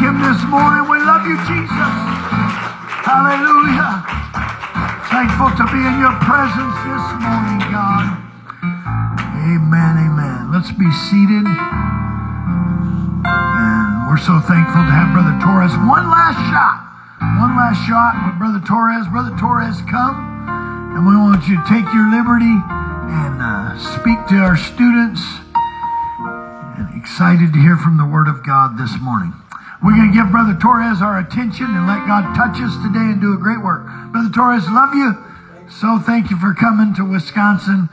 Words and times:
Him 0.00 0.16
this 0.24 0.40
morning. 0.48 0.88
We 0.88 0.96
love 1.04 1.28
you, 1.28 1.36
Jesus. 1.44 1.92
Hallelujah. 3.04 4.00
Thankful 5.12 5.52
to 5.60 5.64
be 5.68 5.76
in 5.76 6.00
your 6.00 6.16
presence 6.24 6.72
this 6.88 7.04
morning, 7.20 7.60
God. 7.68 8.16
Amen, 9.44 10.00
amen. 10.00 10.48
Let's 10.48 10.72
be 10.72 10.88
seated. 11.12 11.44
And 13.28 14.08
we're 14.08 14.16
so 14.16 14.40
thankful 14.40 14.80
to 14.88 14.92
have 14.96 15.12
Brother 15.12 15.36
Torres. 15.36 15.76
One 15.84 16.08
last 16.08 16.40
shot. 16.48 16.80
One 17.36 17.52
last 17.60 17.84
shot 17.84 18.16
with 18.24 18.40
Brother 18.40 18.64
Torres. 18.64 19.04
Brother 19.12 19.36
Torres, 19.36 19.84
come. 19.84 20.16
And 20.96 21.04
we 21.04 21.12
want 21.12 21.44
you 21.44 21.60
to 21.60 21.64
take 21.68 21.84
your 21.92 22.08
liberty 22.08 22.56
and 22.56 23.36
uh, 23.36 23.76
speak 23.76 24.16
to 24.32 24.40
our 24.40 24.56
students 24.56 25.20
And 26.80 26.88
excited 26.96 27.52
to 27.52 27.60
hear 27.60 27.76
from 27.76 27.98
the 27.98 28.06
Word 28.06 28.28
of 28.28 28.42
God 28.42 28.78
this 28.78 28.96
morning. 28.96 29.39
We're 29.82 29.96
going 29.96 30.12
to 30.12 30.14
give 30.14 30.30
Brother 30.30 30.54
Torres 30.60 31.00
our 31.00 31.18
attention 31.18 31.64
and 31.64 31.86
let 31.86 32.06
God 32.06 32.34
touch 32.36 32.60
us 32.60 32.76
today 32.84 33.16
and 33.16 33.20
do 33.20 33.32
a 33.32 33.38
great 33.38 33.62
work. 33.62 33.86
Brother 34.12 34.28
Torres, 34.28 34.68
love 34.68 34.94
you. 34.94 35.16
So 35.70 35.98
thank 35.98 36.30
you 36.30 36.36
for 36.36 36.52
coming 36.52 36.94
to 36.94 37.04
Wisconsin. 37.04 37.88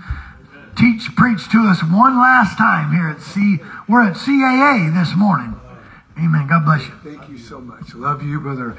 Teach, 0.75 1.15
preach 1.15 1.49
to 1.51 1.63
us 1.63 1.81
one 1.81 2.17
last 2.17 2.57
time 2.57 2.91
here 2.91 3.07
at 3.07 3.21
C. 3.21 3.59
We're 3.87 4.03
at 4.03 4.15
CAC 4.15 4.93
this 4.93 5.15
morning. 5.15 5.55
Amen. 6.17 6.47
God 6.47 6.65
bless 6.65 6.85
you. 6.87 6.93
Thank 7.03 7.29
you 7.29 7.37
so 7.37 7.61
much. 7.61 7.95
Love 7.95 8.21
you, 8.21 8.41
Brother 8.41 8.75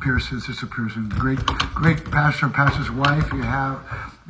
Pearson, 0.00 0.40
Sister 0.40 0.66
Pearson. 0.66 1.08
Great, 1.08 1.44
great 1.74 2.04
pastor 2.10 2.46
and 2.46 2.54
pastor's 2.54 2.90
wife 2.90 3.32
you 3.32 3.42
have 3.42 3.82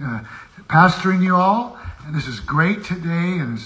uh, 0.02 0.20
pastoring 0.68 1.22
you 1.22 1.36
all. 1.36 1.78
And 2.06 2.14
this 2.14 2.26
is 2.26 2.40
great 2.40 2.84
today. 2.84 3.38
And 3.38 3.58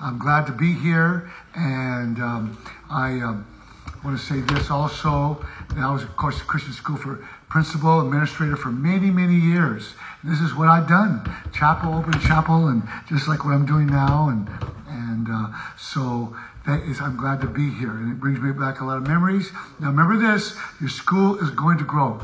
I'm 0.00 0.18
glad 0.18 0.46
to 0.46 0.52
be 0.52 0.72
here, 0.72 1.30
and 1.54 2.18
um, 2.18 2.64
I 2.90 3.20
um, 3.20 3.46
want 4.04 4.18
to 4.18 4.24
say 4.24 4.40
this 4.40 4.70
also. 4.70 5.44
I 5.76 5.90
was, 5.90 6.02
of 6.02 6.16
course, 6.16 6.40
a 6.40 6.44
Christian 6.44 6.72
school 6.72 6.96
for 6.96 7.26
principal, 7.48 8.00
administrator 8.00 8.56
for 8.56 8.70
many, 8.70 9.10
many 9.10 9.34
years. 9.34 9.94
And 10.22 10.32
this 10.32 10.40
is 10.40 10.54
what 10.54 10.68
I've 10.68 10.88
done: 10.88 11.24
chapel, 11.52 11.94
open 11.94 12.20
chapel, 12.20 12.68
and 12.68 12.82
just 13.08 13.26
like 13.26 13.44
what 13.44 13.52
I'm 13.52 13.66
doing 13.66 13.86
now. 13.86 14.28
And 14.28 14.48
and 14.86 15.26
uh, 15.30 15.48
so 15.78 16.36
that 16.66 16.82
is, 16.82 17.00
I'm 17.00 17.16
glad 17.16 17.40
to 17.40 17.46
be 17.46 17.70
here, 17.70 17.90
and 17.90 18.12
it 18.12 18.20
brings 18.20 18.40
me 18.40 18.52
back 18.52 18.80
a 18.80 18.84
lot 18.84 18.98
of 18.98 19.06
memories. 19.06 19.50
Now, 19.80 19.88
remember 19.88 20.18
this: 20.18 20.56
your 20.80 20.90
school 20.90 21.38
is 21.38 21.50
going 21.50 21.78
to 21.78 21.84
grow 21.84 22.20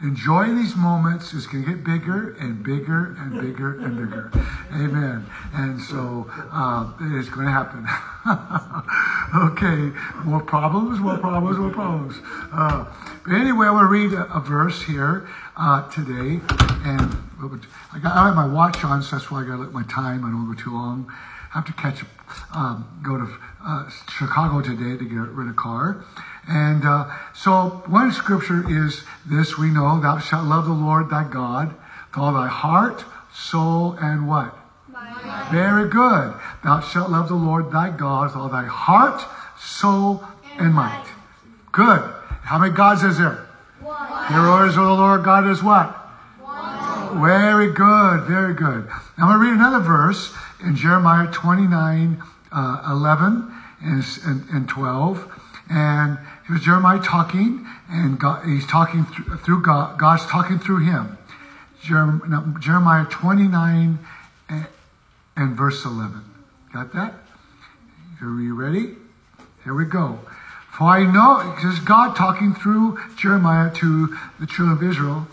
enjoy 0.00 0.52
these 0.52 0.76
moments. 0.76 1.32
It's 1.32 1.46
going 1.46 1.64
to 1.64 1.70
get 1.70 1.84
bigger 1.84 2.34
and 2.38 2.62
bigger 2.62 3.16
and 3.18 3.40
bigger 3.40 3.78
and 3.80 3.96
bigger. 3.96 4.30
Amen. 4.72 5.26
And 5.54 5.80
so 5.80 6.26
uh, 6.52 6.92
it's 7.00 7.28
going 7.28 7.46
to 7.46 7.52
happen. 7.52 7.86
okay, 9.52 9.96
more 10.24 10.42
problems, 10.42 10.98
more 10.98 11.18
problems, 11.18 11.58
more 11.58 11.70
problems. 11.70 12.16
Uh, 12.52 12.84
but 13.24 13.34
anyway, 13.34 13.66
I 13.66 13.70
want 13.70 13.84
to 13.84 13.88
read 13.88 14.12
a, 14.12 14.36
a 14.36 14.40
verse 14.40 14.82
here 14.82 15.28
uh, 15.56 15.88
today. 15.90 16.40
And 16.84 17.16
I, 17.92 17.98
got, 17.98 18.16
I 18.16 18.26
have 18.26 18.36
my 18.36 18.46
watch 18.46 18.84
on, 18.84 19.02
so 19.02 19.16
that's 19.16 19.30
why 19.30 19.42
I 19.42 19.46
got 19.46 19.56
to 19.56 19.62
let 19.62 19.72
my 19.72 19.84
time. 19.84 20.24
I 20.24 20.30
don't 20.30 20.46
go 20.46 20.60
too 20.60 20.72
long. 20.72 21.10
I 21.56 21.60
have 21.60 21.66
to 21.68 21.72
catch, 21.72 22.04
um, 22.54 23.00
go 23.02 23.16
to 23.16 23.26
uh, 23.64 23.88
Chicago 24.10 24.60
today 24.60 24.98
to 24.98 25.04
get 25.08 25.16
rid 25.16 25.48
of 25.48 25.54
a 25.54 25.56
car. 25.56 26.04
And 26.46 26.84
uh, 26.84 27.10
so 27.34 27.82
one 27.86 28.12
scripture 28.12 28.62
is 28.68 29.04
this 29.24 29.56
we 29.56 29.70
know, 29.70 29.98
thou 29.98 30.18
shalt 30.18 30.44
love 30.44 30.66
the 30.66 30.74
Lord 30.74 31.08
thy 31.08 31.24
God 31.24 31.68
with 31.68 32.18
all 32.18 32.34
thy 32.34 32.48
heart, 32.48 33.06
soul, 33.32 33.96
and 33.98 34.28
what? 34.28 34.54
Mind. 34.92 35.50
Very 35.50 35.88
good. 35.88 36.34
Thou 36.62 36.80
shalt 36.80 37.08
love 37.08 37.28
the 37.28 37.36
Lord 37.36 37.72
thy 37.72 37.88
God 37.88 38.24
with 38.26 38.36
all 38.36 38.50
thy 38.50 38.66
heart, 38.66 39.22
soul, 39.58 40.22
and, 40.58 40.66
and 40.66 40.74
might. 40.74 41.06
Good. 41.72 42.02
How 42.42 42.58
many 42.58 42.74
gods 42.74 43.02
is 43.02 43.16
there? 43.16 43.48
One. 43.80 44.28
Here 44.28 44.66
is 44.66 44.74
the 44.74 44.82
Lord 44.82 45.24
God 45.24 45.48
is 45.48 45.62
what? 45.62 45.88
One. 46.38 47.22
Very 47.22 47.72
good. 47.72 48.24
Very 48.24 48.52
good. 48.52 48.86
I'm 49.16 49.28
going 49.28 49.38
to 49.38 49.38
read 49.38 49.54
another 49.54 49.80
verse 49.80 50.34
in 50.64 50.76
Jeremiah 50.76 51.30
29, 51.32 52.22
uh, 52.52 52.88
11 52.90 53.54
and, 53.82 54.04
and, 54.24 54.48
and 54.50 54.68
12. 54.68 55.42
And 55.68 56.18
Here's 56.46 56.60
Jeremiah 56.60 57.00
talking, 57.00 57.66
and 57.90 58.20
God, 58.20 58.44
he's 58.44 58.66
talking 58.66 59.04
through, 59.04 59.62
God. 59.62 59.98
God's 59.98 60.24
talking 60.26 60.60
through 60.60 60.84
him. 60.84 61.18
Jeremiah 61.82 63.04
29 63.06 63.98
and, 64.48 64.66
and 65.36 65.56
verse 65.56 65.84
11. 65.84 66.22
Got 66.72 66.92
that? 66.92 67.14
Are 68.22 68.40
you 68.40 68.54
ready? 68.54 68.94
Here 69.64 69.74
we 69.74 69.86
go. 69.86 70.20
For 70.70 70.84
I 70.84 71.02
know, 71.02 71.56
this 71.56 71.64
is 71.64 71.80
God 71.80 72.14
talking 72.14 72.54
through 72.54 73.00
Jeremiah 73.16 73.74
to 73.74 74.16
the 74.38 74.46
children 74.46 74.76
of 74.76 74.84
Israel. 74.84 75.26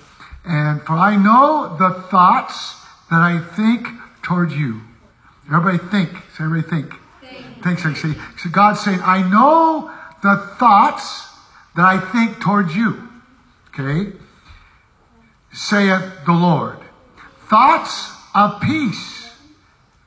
And 0.44 0.81
for 0.81 0.94
I 0.94 1.16
know 1.16 1.75
the 1.78 2.01
thoughts 2.09 2.73
that 3.12 3.19
I 3.19 3.38
think 3.39 3.88
toward 4.23 4.51
you. 4.51 4.81
Everybody 5.48 5.78
think. 5.90 6.09
Say, 6.38 6.44
everybody 6.46 6.70
think. 6.70 6.94
Think. 7.22 7.80
Think. 7.81 7.98
Say, 7.98 8.14
so 8.38 8.50
God's 8.50 8.80
saying, 8.80 9.00
I 9.04 9.28
know 9.30 9.92
the 10.22 10.38
thoughts 10.58 11.28
that 11.76 11.86
I 11.86 12.00
think 12.00 12.40
towards 12.42 12.76
you. 12.76 13.09
Okay? 13.70 14.14
Saith 15.52 16.26
the 16.26 16.34
Lord. 16.34 16.80
Thoughts 17.50 18.12
of 18.34 18.62
peace. 18.62 19.31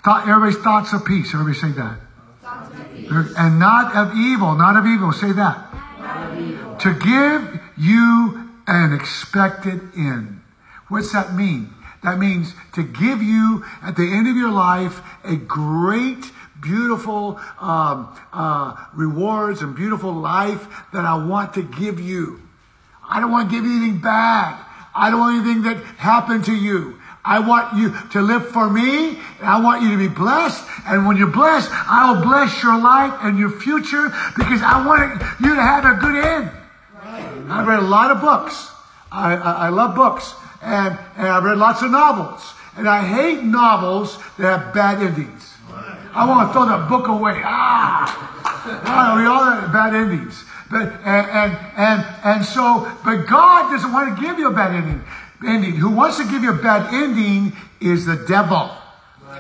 Thought, 0.05 0.29
everybody's 0.29 0.63
thoughts 0.63 0.93
of 0.93 1.05
peace. 1.05 1.35
Everybody 1.35 1.59
say 1.59 1.73
that. 1.73 1.99
And 3.37 3.59
not 3.59 3.95
of 3.95 4.17
evil. 4.17 4.55
Not 4.55 4.77
of 4.77 4.87
evil. 4.87 5.13
Say 5.13 5.33
that. 5.33 6.79
To 6.81 6.95
give 6.95 7.61
you 7.77 8.51
an 8.67 8.93
expected 8.93 9.81
end. 9.97 10.41
What's 10.89 11.13
that 11.13 11.35
mean? 11.35 11.71
That 12.07 12.21
means 12.21 12.55
to 12.75 12.85
give 12.85 13.21
you 13.21 13.65
at 13.83 13.97
the 13.97 14.05
end 14.05 14.29
of 14.29 14.37
your 14.37 14.53
life 14.53 15.01
a 15.25 15.35
great 15.35 16.31
beautiful 16.61 17.41
um, 17.61 18.17
uh, 18.33 18.77
rewards 18.95 19.61
and 19.61 19.75
beautiful 19.75 20.13
life 20.13 20.69
that 20.93 21.05
I 21.05 21.27
want 21.27 21.55
to 21.55 21.65
give 21.65 21.99
you. 21.99 22.41
I 23.11 23.19
don't 23.19 23.33
want 23.33 23.51
to 23.51 23.57
give 23.57 23.65
you 23.65 23.77
anything 23.77 24.01
bad. 24.01 24.57
I 24.95 25.11
don't 25.11 25.19
want 25.19 25.45
anything 25.45 25.63
that 25.65 25.83
happened 25.97 26.45
to 26.45 26.55
you. 26.55 26.95
I 27.25 27.41
want 27.41 27.77
you 27.77 27.93
to 28.13 28.23
live 28.23 28.51
for 28.51 28.71
me, 28.71 29.19
and 29.41 29.49
I 29.49 29.61
want 29.61 29.83
you 29.83 29.91
to 29.91 29.99
be 29.99 30.07
blessed. 30.07 30.65
And 30.87 31.09
when 31.09 31.17
you're 31.17 31.27
blessed, 31.27 31.69
I 31.73 32.13
will 32.13 32.23
bless 32.23 32.63
your 32.63 32.79
life 32.81 33.19
and 33.23 33.37
your 33.37 33.51
future 33.51 34.15
because 34.37 34.63
I 34.63 34.87
want 34.87 35.21
you 35.41 35.57
to 35.57 35.61
have 35.61 35.85
a 35.85 35.99
good 35.99 36.25
end. 36.25 36.51
I've 37.51 37.67
read 37.67 37.81
a 37.81 37.83
lot 37.83 38.13
of 38.13 38.21
books. 38.21 38.71
I, 39.11 39.35
I, 39.35 39.53
I 39.67 39.69
love 39.71 39.97
books. 39.97 40.35
And, 40.63 40.99
and 41.17 41.29
I've 41.29 41.45
read 41.45 41.59
lots 41.59 41.83
of 41.83 41.91
novels. 41.91 42.55
And 42.77 42.89
I 42.89 43.07
hate 43.07 43.43
novels 43.43 44.19
that 44.39 44.59
have 44.59 44.75
bad 44.75 45.03
endings. 45.03 45.55
I 46.17 46.27
want 46.27 46.49
to 46.49 46.53
throw 46.53 46.67
that 46.67 46.89
book 46.89 47.09
away. 47.09 47.43
Ah, 47.45 48.09
ah 48.87 49.17
we 49.17 49.27
all 49.27 49.45
have 49.45 49.73
bad 49.73 49.95
endings. 49.95 50.45
But 50.71 50.93
and, 51.05 51.27
and 51.31 51.59
and 51.77 52.07
and 52.25 52.45
so, 52.45 52.91
but 53.05 53.27
God 53.27 53.71
doesn't 53.71 53.93
want 53.93 54.17
to 54.17 54.23
give 54.23 54.39
you 54.39 54.49
a 54.49 54.53
bad 54.53 54.75
ending. 54.75 55.05
Ending. 55.47 55.77
Who 55.77 55.91
wants 55.91 56.17
to 56.17 56.25
give 56.25 56.43
you 56.43 56.51
a 56.51 56.63
bad 56.63 56.93
ending 56.93 57.53
is 57.81 58.07
the 58.07 58.17
devil. 58.27 58.71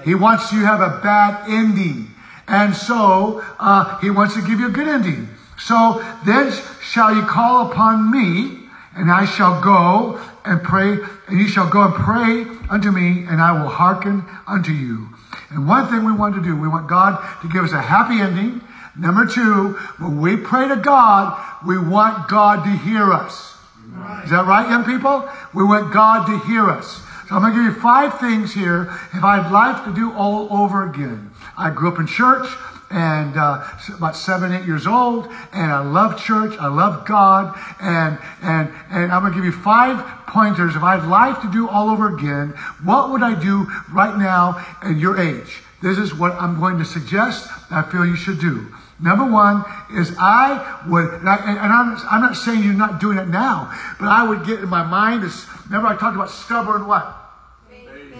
He 0.04 0.14
wants 0.14 0.52
you 0.52 0.60
to 0.60 0.66
have 0.66 0.80
a 0.80 1.00
bad 1.02 1.48
ending, 1.48 2.10
and 2.46 2.74
so 2.76 3.42
uh, 3.58 3.98
he 3.98 4.10
wants 4.10 4.34
to 4.34 4.42
give 4.42 4.60
you 4.60 4.68
a 4.68 4.70
good 4.70 4.86
ending. 4.86 5.28
So 5.58 6.04
then 6.26 6.52
shall 6.82 7.14
you 7.14 7.22
call 7.22 7.72
upon 7.72 8.10
me, 8.10 8.65
and 8.96 9.10
I 9.10 9.26
shall 9.26 9.60
go 9.62 10.18
and 10.44 10.62
pray, 10.62 10.98
and 11.28 11.38
you 11.38 11.48
shall 11.48 11.68
go 11.68 11.84
and 11.84 11.94
pray 11.94 12.44
unto 12.70 12.90
me, 12.90 13.26
and 13.28 13.40
I 13.40 13.52
will 13.52 13.68
hearken 13.68 14.24
unto 14.46 14.72
you. 14.72 15.08
And 15.50 15.68
one 15.68 15.88
thing 15.88 16.04
we 16.04 16.12
want 16.12 16.34
to 16.34 16.42
do, 16.42 16.56
we 16.56 16.66
want 16.66 16.88
God 16.88 17.20
to 17.42 17.48
give 17.48 17.64
us 17.64 17.72
a 17.72 17.80
happy 17.80 18.20
ending. 18.20 18.62
Number 18.98 19.26
two, 19.26 19.74
when 19.98 20.20
we 20.20 20.36
pray 20.36 20.68
to 20.68 20.76
God, 20.76 21.38
we 21.66 21.78
want 21.78 22.28
God 22.28 22.64
to 22.64 22.70
hear 22.70 23.12
us. 23.12 23.56
Right. 23.88 24.24
Is 24.24 24.30
that 24.30 24.46
right, 24.46 24.68
young 24.68 24.84
people? 24.84 25.28
We 25.54 25.62
want 25.62 25.92
God 25.92 26.26
to 26.26 26.38
hear 26.46 26.68
us. 26.70 27.02
So 27.28 27.34
I'm 27.34 27.42
going 27.42 27.54
to 27.54 27.58
give 27.58 27.74
you 27.74 27.80
five 27.80 28.18
things 28.18 28.54
here 28.54 28.82
if 29.12 29.22
I 29.22 29.42
had 29.42 29.52
life 29.52 29.84
to 29.84 29.94
do 29.94 30.12
all 30.12 30.48
over 30.50 30.88
again. 30.88 31.30
I 31.58 31.70
grew 31.70 31.92
up 31.92 31.98
in 31.98 32.06
church 32.06 32.46
and 32.90 33.36
uh, 33.36 33.66
about 33.96 34.16
seven, 34.16 34.52
eight 34.52 34.64
years 34.64 34.86
old, 34.86 35.26
and 35.52 35.72
I 35.72 35.80
love 35.80 36.18
church. 36.18 36.56
I 36.58 36.68
love 36.68 37.06
God, 37.06 37.58
and 37.80 38.18
and 38.42 38.72
and 38.90 39.12
I'm 39.12 39.22
gonna 39.22 39.34
give 39.34 39.44
you 39.44 39.52
five 39.52 39.98
pointers. 40.26 40.76
If 40.76 40.82
I 40.82 40.96
had 40.96 41.08
life 41.08 41.40
to 41.42 41.50
do 41.50 41.68
all 41.68 41.90
over 41.90 42.14
again, 42.16 42.50
what 42.84 43.10
would 43.10 43.22
I 43.22 43.40
do 43.40 43.66
right 43.92 44.16
now 44.16 44.64
at 44.82 44.96
your 44.96 45.18
age? 45.18 45.62
This 45.82 45.98
is 45.98 46.14
what 46.14 46.32
I'm 46.32 46.58
going 46.58 46.78
to 46.78 46.84
suggest. 46.84 47.48
I 47.70 47.82
feel 47.82 48.06
you 48.06 48.16
should 48.16 48.40
do. 48.40 48.74
Number 48.98 49.30
one 49.30 49.62
is 49.92 50.14
I 50.18 50.82
would, 50.88 51.12
and, 51.12 51.28
I, 51.28 51.36
I'm, 51.36 52.20
not 52.22 52.34
saying 52.34 52.64
you're 52.64 52.72
not 52.72 52.98
doing 52.98 53.18
it 53.18 53.28
now, 53.28 53.70
but 54.00 54.08
I 54.08 54.26
would 54.26 54.46
get 54.46 54.60
in 54.60 54.68
my 54.70 54.82
mind. 54.84 55.22
Is, 55.22 55.46
remember 55.66 55.88
I 55.88 55.96
talked 55.96 56.16
about 56.16 56.30
stubborn 56.30 56.86
what? 56.86 57.25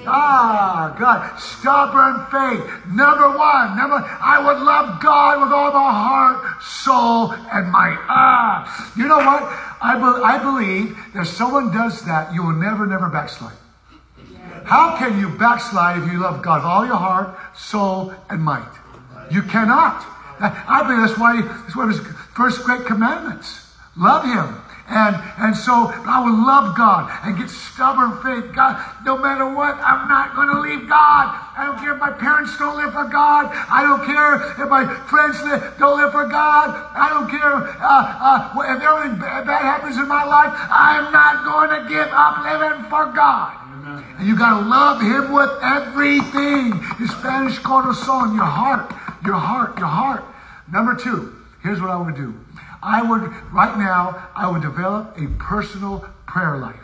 Ah, 0.06 0.94
God. 0.98 1.38
Stubborn 1.38 2.26
faith. 2.30 2.64
Number 2.86 3.36
one. 3.36 3.76
Number, 3.76 4.02
I 4.02 4.42
would 4.44 4.62
love 4.62 5.00
God 5.00 5.40
with 5.40 5.52
all 5.52 5.72
my 5.72 5.92
heart, 5.92 6.62
soul, 6.62 7.32
and 7.52 7.70
might. 7.70 7.98
Ah. 8.08 8.92
You 8.96 9.08
know 9.08 9.18
what? 9.18 9.42
I, 9.82 9.94
be, 9.96 10.22
I 10.22 10.38
believe 10.38 10.96
that 11.14 11.22
if 11.22 11.28
someone 11.28 11.72
does 11.72 12.04
that, 12.06 12.34
you 12.34 12.42
will 12.42 12.54
never, 12.54 12.86
never 12.86 13.08
backslide. 13.08 13.56
How 14.64 14.96
can 14.98 15.18
you 15.20 15.28
backslide 15.38 16.02
if 16.02 16.10
you 16.10 16.18
love 16.18 16.42
God 16.42 16.58
with 16.58 16.66
all 16.66 16.86
your 16.86 16.96
heart, 16.96 17.38
soul, 17.56 18.12
and 18.28 18.42
might? 18.42 18.68
You 19.30 19.42
cannot. 19.42 20.04
I 20.40 20.82
believe 20.82 21.06
that's 21.06 21.18
why 21.18 21.40
that's 21.40 21.76
one 21.76 21.90
of 21.90 21.96
his 21.96 22.06
first 22.34 22.62
great 22.64 22.84
commandments. 22.84 23.72
Love 23.96 24.24
him. 24.24 24.60
And 24.88 25.18
and 25.38 25.56
so 25.56 25.90
I 26.06 26.22
would 26.22 26.38
love 26.46 26.76
God 26.76 27.10
and 27.26 27.36
get 27.36 27.50
stubborn 27.50 28.22
faith. 28.22 28.54
God, 28.54 28.78
no 29.04 29.18
matter 29.18 29.50
what, 29.50 29.74
I'm 29.82 30.06
not 30.06 30.38
going 30.38 30.46
to 30.46 30.60
leave 30.62 30.88
God. 30.88 31.34
I 31.58 31.66
don't 31.66 31.78
care 31.82 31.94
if 31.94 32.00
my 32.00 32.12
parents 32.14 32.56
don't 32.56 32.78
live 32.78 32.94
for 32.94 33.04
God. 33.10 33.50
I 33.50 33.82
don't 33.82 34.06
care 34.06 34.46
if 34.62 34.68
my 34.70 34.86
friends 35.10 35.42
don't 35.78 35.98
live 35.98 36.12
for 36.12 36.30
God. 36.30 36.70
I 36.94 37.10
don't 37.10 37.26
care 37.26 37.66
uh, 37.82 38.54
uh, 38.54 38.62
if 38.62 38.78
everything 38.78 39.18
bad 39.18 39.62
happens 39.62 39.98
in 39.98 40.06
my 40.06 40.22
life. 40.22 40.54
I'm 40.70 41.10
not 41.10 41.42
going 41.42 41.70
to 41.74 41.88
give 41.90 42.06
up 42.14 42.46
living 42.46 42.86
for 42.86 43.10
God. 43.10 43.58
And 44.18 44.26
you 44.26 44.38
got 44.38 44.60
to 44.60 44.68
love 44.70 45.02
Him 45.02 45.34
with 45.34 45.50
everything. 45.62 46.78
In 47.02 47.08
Spanish, 47.10 47.58
corazón, 47.58 48.38
your 48.38 48.46
heart, 48.46 48.94
your 49.26 49.34
heart, 49.34 49.78
your 49.78 49.90
heart. 49.90 50.22
Number 50.70 50.94
two, 50.94 51.34
here's 51.62 51.80
what 51.80 51.90
I 51.90 51.96
want 51.96 52.14
to 52.14 52.22
do. 52.22 52.45
I 52.86 53.02
would, 53.02 53.22
right 53.52 53.76
now, 53.76 54.30
I 54.36 54.48
would 54.48 54.62
develop 54.62 55.18
a 55.18 55.26
personal 55.42 56.08
prayer 56.26 56.56
life. 56.56 56.76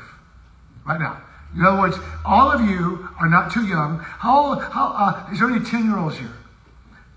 Right 0.84 0.98
now. 0.98 1.22
In 1.54 1.64
other 1.64 1.78
words, 1.78 1.96
all 2.24 2.50
of 2.50 2.60
you 2.62 3.08
are 3.20 3.28
not 3.28 3.52
too 3.52 3.64
young. 3.64 4.00
How 4.00 4.46
old, 4.46 4.62
how, 4.64 4.94
uh, 4.96 5.32
is 5.32 5.38
there 5.38 5.48
any 5.48 5.64
10 5.64 5.84
year 5.84 5.96
olds 5.96 6.18
here? 6.18 6.32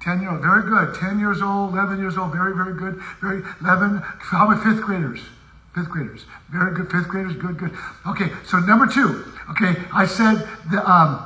10 0.01 0.21
year 0.21 0.29
old, 0.29 0.41
very 0.41 0.61
good. 0.61 0.93
10 0.93 1.17
years 1.17 1.41
old, 1.41 1.73
11 1.73 1.97
years 1.97 2.15
old, 2.15 2.31
very, 2.31 2.53
very 2.53 2.75
good. 2.77 3.01
Very, 3.21 3.41
11, 3.61 4.03
how 4.19 4.45
about 4.45 4.63
fifth 4.63 4.83
graders? 4.83 5.21
Fifth 5.73 5.89
graders. 5.89 6.25
Very 6.51 6.75
good. 6.75 6.91
Fifth 6.91 7.07
graders, 7.07 7.35
good, 7.35 7.57
good. 7.57 7.71
Okay, 8.05 8.29
so 8.45 8.59
number 8.59 8.85
two. 8.85 9.25
Okay, 9.49 9.81
I 9.91 10.05
said 10.05 10.47
the, 10.69 10.79
um, 10.89 11.25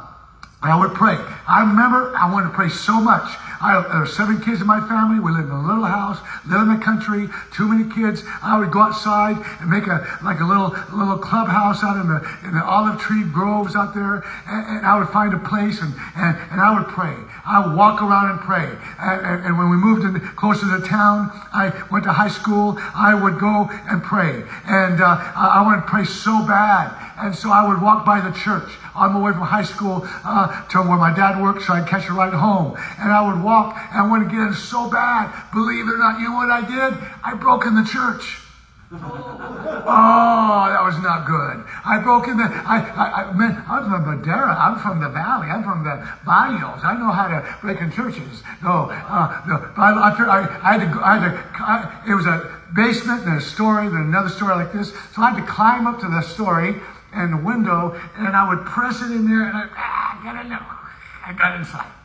I 0.61 0.79
would 0.79 0.93
pray. 0.93 1.17
I 1.47 1.61
remember 1.61 2.15
I 2.15 2.31
wanted 2.31 2.49
to 2.49 2.53
pray 2.53 2.69
so 2.69 3.01
much. 3.01 3.29
I, 3.61 3.81
there 3.91 3.99
were 3.99 4.05
seven 4.05 4.39
kids 4.41 4.61
in 4.61 4.67
my 4.67 4.79
family. 4.87 5.19
We 5.19 5.31
lived 5.31 5.49
in 5.49 5.55
a 5.55 5.67
little 5.67 5.83
house, 5.83 6.19
lived 6.47 6.63
in 6.63 6.79
the 6.79 6.83
country, 6.83 7.27
too 7.51 7.67
many 7.67 7.89
kids. 7.91 8.23
I 8.41 8.57
would 8.57 8.71
go 8.71 8.81
outside 8.81 9.37
and 9.59 9.69
make 9.69 9.87
a 9.87 10.05
like 10.23 10.39
a 10.39 10.45
little 10.45 10.75
little 10.93 11.17
clubhouse 11.17 11.83
out 11.83 11.97
in 11.99 12.07
the 12.07 12.19
in 12.43 12.55
the 12.55 12.63
olive 12.63 12.99
tree 12.99 13.23
groves 13.23 13.75
out 13.75 13.93
there, 13.93 14.23
and, 14.47 14.77
and 14.77 14.85
I 14.85 14.97
would 14.97 15.09
find 15.09 15.33
a 15.33 15.39
place 15.39 15.81
and, 15.81 15.93
and, 16.15 16.37
and 16.51 16.61
I 16.61 16.77
would 16.77 16.87
pray. 16.87 17.15
I 17.45 17.65
would 17.65 17.75
walk 17.75 18.01
around 18.01 18.31
and 18.31 18.39
pray. 18.39 18.69
And, 18.99 19.25
and, 19.25 19.45
and 19.45 19.57
when 19.57 19.69
we 19.69 19.77
moved 19.77 20.03
in 20.03 20.19
closer 20.35 20.65
to 20.77 20.85
town, 20.85 21.29
I 21.51 21.73
went 21.91 22.05
to 22.05 22.13
high 22.13 22.29
school. 22.29 22.77
I 22.95 23.13
would 23.13 23.39
go 23.39 23.69
and 23.89 24.01
pray, 24.01 24.43
and 24.65 25.01
uh, 25.01 25.17
I, 25.35 25.59
I 25.59 25.61
wanted 25.63 25.81
to 25.81 25.87
pray 25.87 26.05
so 26.05 26.45
bad. 26.45 26.95
And 27.19 27.35
so 27.35 27.51
I 27.51 27.67
would 27.67 27.81
walk 27.81 28.05
by 28.05 28.21
the 28.21 28.31
church 28.31 28.71
on 28.95 29.13
my 29.13 29.19
way 29.19 29.33
from 29.33 29.41
high 29.41 29.63
school 29.63 30.07
uh, 30.23 30.67
to 30.69 30.79
where 30.79 30.97
my 30.97 31.13
dad 31.13 31.41
worked 31.41 31.63
so 31.63 31.73
I'd 31.73 31.87
catch 31.87 32.07
a 32.07 32.13
ride 32.13 32.33
home. 32.33 32.77
And 32.97 33.11
I 33.11 33.21
would 33.27 33.43
walk 33.43 33.48
and 33.49 33.97
I 33.97 34.07
wanted 34.07 34.25
to 34.25 34.31
get 34.31 34.41
in 34.47 34.53
so 34.53 34.89
bad. 34.89 35.33
Believe 35.53 35.87
it 35.87 35.93
or 35.93 35.97
not, 35.97 36.19
you 36.19 36.29
know 36.29 36.35
what 36.35 36.49
I 36.49 36.61
did? 36.61 36.97
I 37.23 37.33
broke 37.35 37.65
in 37.65 37.75
the 37.75 37.83
church. 37.83 38.45
Oh, 39.91 40.65
that 40.69 40.83
was 40.83 40.97
not 40.99 41.25
good. 41.25 41.63
I 41.85 41.99
broke 42.01 42.27
in 42.27 42.37
the. 42.37 42.43
I, 42.43 42.81
I, 42.81 43.05
I, 43.23 43.33
man, 43.33 43.63
I'm 43.67 43.89
from 43.89 44.05
Madera. 44.05 44.53
I'm 44.53 44.77
from 44.79 44.99
the 44.99 45.09
valley. 45.09 45.47
I'm 45.47 45.63
from 45.63 45.83
the 45.83 45.97
barrios. 46.25 46.81
I 46.83 46.97
know 46.97 47.11
how 47.11 47.27
to 47.27 47.41
break 47.61 47.81
in 47.81 47.91
churches. 47.91 48.43
No, 48.61 48.89
uh, 48.91 49.41
no. 49.47 49.55
I, 49.77 49.93
I, 49.93 50.69
I, 50.69 50.77
had 50.77 50.81
to. 50.81 50.93
Go, 50.93 51.01
I 51.01 51.17
had 51.17 51.31
to. 51.31 51.63
I, 51.63 52.03
it 52.09 52.13
was 52.13 52.25
a 52.25 52.59
basement 52.75 53.25
and 53.25 53.37
a 53.37 53.41
story, 53.41 53.87
then 53.89 54.01
another 54.01 54.29
story 54.29 54.55
like 54.55 54.73
this. 54.73 54.89
So 55.15 55.21
I 55.21 55.31
had 55.31 55.39
to 55.39 55.45
climb 55.45 55.87
up 55.87 55.99
to 56.01 56.07
the 56.07 56.21
story 56.21 56.75
and 57.13 57.33
the 57.33 57.43
window, 57.43 57.99
and 58.17 58.35
I 58.35 58.49
would 58.49 58.65
press 58.65 59.01
it 59.01 59.11
in 59.11 59.27
there, 59.27 59.47
and 59.47 59.57
I 59.57 59.69
ah, 59.73 60.19
get 60.23 60.43
in 60.43 60.49
there. 60.49 60.65
I 61.25 61.33
got 61.33 61.59
inside. 61.59 61.98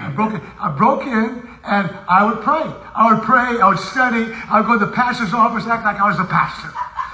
I 0.00 0.10
broke 0.10 0.34
it. 0.34 0.42
I 0.60 0.68
broke 0.70 1.02
in, 1.02 1.48
and 1.64 1.90
I 2.08 2.24
would 2.24 2.44
pray. 2.44 2.64
I 2.94 3.12
would 3.12 3.22
pray. 3.22 3.60
I 3.60 3.68
would 3.68 3.78
study. 3.78 4.28
I 4.48 4.60
would 4.60 4.66
go 4.66 4.78
to 4.78 4.86
the 4.86 4.92
pastor's 4.92 5.32
office, 5.32 5.66
act 5.66 5.84
like 5.84 6.00
I 6.00 6.08
was 6.08 6.18
the 6.18 6.28
pastor. 6.28 6.68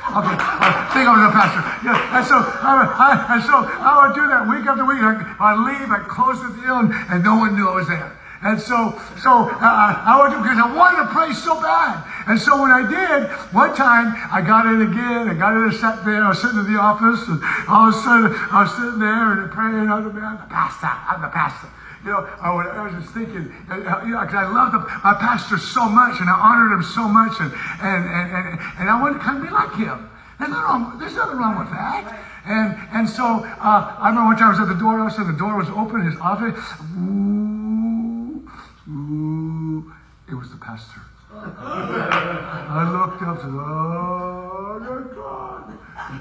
Okay, 0.04 0.36
I 0.36 0.84
think 0.92 1.08
I 1.08 1.16
was 1.16 1.24
a 1.24 1.32
pastor. 1.32 1.62
Yeah, 1.80 2.18
and 2.20 2.24
so 2.28 2.36
I, 2.36 2.84
I, 2.84 3.08
and 3.34 3.42
so 3.42 3.56
I 3.56 4.04
would 4.04 4.12
do 4.12 4.28
that 4.28 4.44
week 4.44 4.68
after 4.68 4.84
week. 4.84 5.00
I, 5.00 5.16
I'd 5.40 5.60
leave. 5.64 5.88
I'd 5.88 6.04
close 6.12 6.36
the 6.44 6.52
deal, 6.60 6.76
and, 6.84 6.92
and 7.08 7.24
no 7.24 7.40
one 7.40 7.56
knew 7.56 7.64
I 7.64 7.76
was 7.80 7.88
there. 7.88 8.12
And 8.44 8.60
so, 8.60 8.92
so 9.16 9.48
uh, 9.48 10.04
I 10.04 10.20
would 10.20 10.36
because 10.44 10.60
I 10.60 10.68
wanted 10.68 11.08
to 11.08 11.08
pray 11.08 11.32
so 11.32 11.56
bad. 11.64 12.04
And 12.28 12.36
so 12.36 12.60
when 12.60 12.68
I 12.68 12.84
did, 12.84 13.32
one 13.56 13.72
time 13.72 14.12
I 14.28 14.44
got 14.44 14.68
in 14.68 14.84
again. 14.84 15.32
I 15.32 15.34
got 15.34 15.56
in 15.56 15.72
and 15.72 15.72
sat 15.72 16.04
there. 16.04 16.20
I 16.20 16.28
was 16.28 16.44
sitting 16.44 16.60
in 16.60 16.68
the 16.68 16.76
office, 16.76 17.24
and 17.24 17.40
all 17.64 17.88
of 17.88 17.96
a 17.96 17.98
sudden 18.04 18.28
I 18.52 18.68
was 18.68 18.72
sitting 18.76 19.00
there 19.00 19.40
and 19.40 19.48
praying. 19.48 19.88
I'm 19.88 20.04
the 20.04 20.12
pastor. 20.52 20.92
I'm 20.92 21.24
the 21.24 21.32
pastor. 21.32 21.72
You 22.04 22.10
know, 22.10 22.28
I, 22.40 22.52
would, 22.54 22.66
I 22.66 22.84
was 22.84 22.92
just 23.00 23.14
thinking, 23.14 23.48
uh, 23.70 24.04
you 24.04 24.12
know, 24.12 24.20
because 24.20 24.34
I 24.36 24.44
loved 24.44 24.76
my 25.02 25.14
pastor 25.16 25.56
so 25.56 25.88
much, 25.88 26.20
and 26.20 26.28
I 26.28 26.36
honored 26.36 26.72
him 26.76 26.82
so 26.84 27.08
much, 27.08 27.40
and 27.40 27.50
and 27.80 28.04
and 28.04 28.28
and, 28.36 28.60
and 28.78 28.90
I 28.90 29.00
wanted 29.00 29.18
to 29.18 29.24
kind 29.24 29.38
of 29.40 29.44
be 29.44 29.48
like 29.48 29.72
him. 29.72 30.10
There's 30.38 30.50
nothing 30.50 30.68
wrong, 30.68 30.98
there's 31.00 31.14
nothing 31.16 31.38
wrong 31.38 31.58
with 31.58 31.70
that. 31.72 32.04
And 32.44 32.76
and 32.92 33.08
so 33.08 33.24
uh, 33.24 33.96
I 33.96 34.12
remember 34.12 34.28
one 34.28 34.36
time 34.36 34.52
I 34.52 34.60
was 34.60 34.60
at 34.60 34.68
the 34.68 34.76
door. 34.78 35.00
I 35.00 35.08
said 35.08 35.26
the 35.26 35.32
door 35.32 35.56
was 35.56 35.70
open. 35.72 36.04
His 36.04 36.20
office. 36.20 36.60
Ooh, 37.00 38.44
ooh, 38.92 39.92
it 40.28 40.34
was 40.34 40.50
the 40.50 40.60
pastor. 40.60 41.00
I 41.32 42.84
looked 42.92 43.22
up 43.22 43.42
and 43.44 43.56
Oh, 43.56 44.78
my 44.78 45.00
God. 45.16 45.72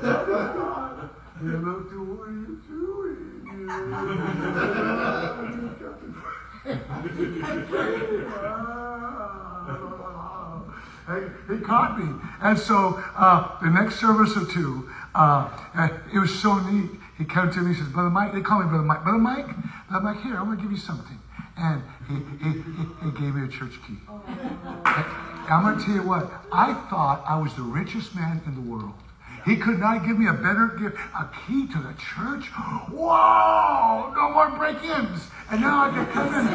Oh, 0.01 0.15
God. 0.55 1.09
He 1.41 1.47
looked 1.47 1.91
at 1.91 1.99
what 1.99 2.27
are 2.27 2.31
you 2.31 2.55
doing? 2.71 3.33
He, 11.49 11.57
caught 11.59 11.99
me. 11.99 12.09
And 12.41 12.57
so 12.57 13.03
uh, 13.15 13.59
the 13.61 13.69
next 13.69 13.99
service 13.99 14.35
or 14.37 14.45
two, 14.45 14.89
uh, 15.15 15.49
it 16.13 16.19
was 16.19 16.33
so 16.39 16.59
neat. 16.59 16.89
He 17.17 17.25
came 17.25 17.51
to 17.51 17.59
me 17.59 17.67
and 17.67 17.75
says, 17.75 17.87
Brother 17.89 18.09
Mike, 18.09 18.33
they 18.33 18.41
call 18.41 18.59
me 18.61 18.67
Brother 18.67 18.83
Mike. 18.83 19.03
Brother 19.03 19.17
Mike, 19.19 19.47
Brother 19.89 20.05
Mike, 20.05 20.21
here, 20.23 20.35
I'm 20.35 20.45
going 20.45 20.57
to 20.57 20.63
give 20.63 20.71
you 20.71 20.77
something. 20.77 21.19
And 21.55 21.83
he, 22.07 22.15
he, 22.43 22.51
he, 22.51 22.85
he 23.05 23.11
gave 23.11 23.35
me 23.35 23.45
a 23.45 23.47
church 23.47 23.73
key. 23.85 23.97
I'm 24.09 25.63
going 25.63 25.77
to 25.77 25.85
tell 25.85 25.95
you 25.95 26.03
what, 26.03 26.31
I 26.51 26.73
thought 26.89 27.23
I 27.27 27.37
was 27.37 27.53
the 27.55 27.61
richest 27.63 28.15
man 28.15 28.41
in 28.45 28.55
the 28.55 28.61
world. 28.61 28.93
He 29.45 29.57
could 29.57 29.79
not 29.79 30.05
give 30.05 30.17
me 30.17 30.27
a 30.27 30.33
better 30.33 30.67
gift, 30.79 30.97
a 31.13 31.29
key 31.45 31.67
to 31.67 31.77
the 31.77 31.93
church. 31.93 32.45
Whoa, 32.89 34.13
no 34.15 34.31
more 34.31 34.49
break-ins. 34.51 35.29
And 35.51 35.61
now 35.61 35.85
I 35.85 35.89
can 35.91 36.05
come 36.07 36.33
in 36.33 36.47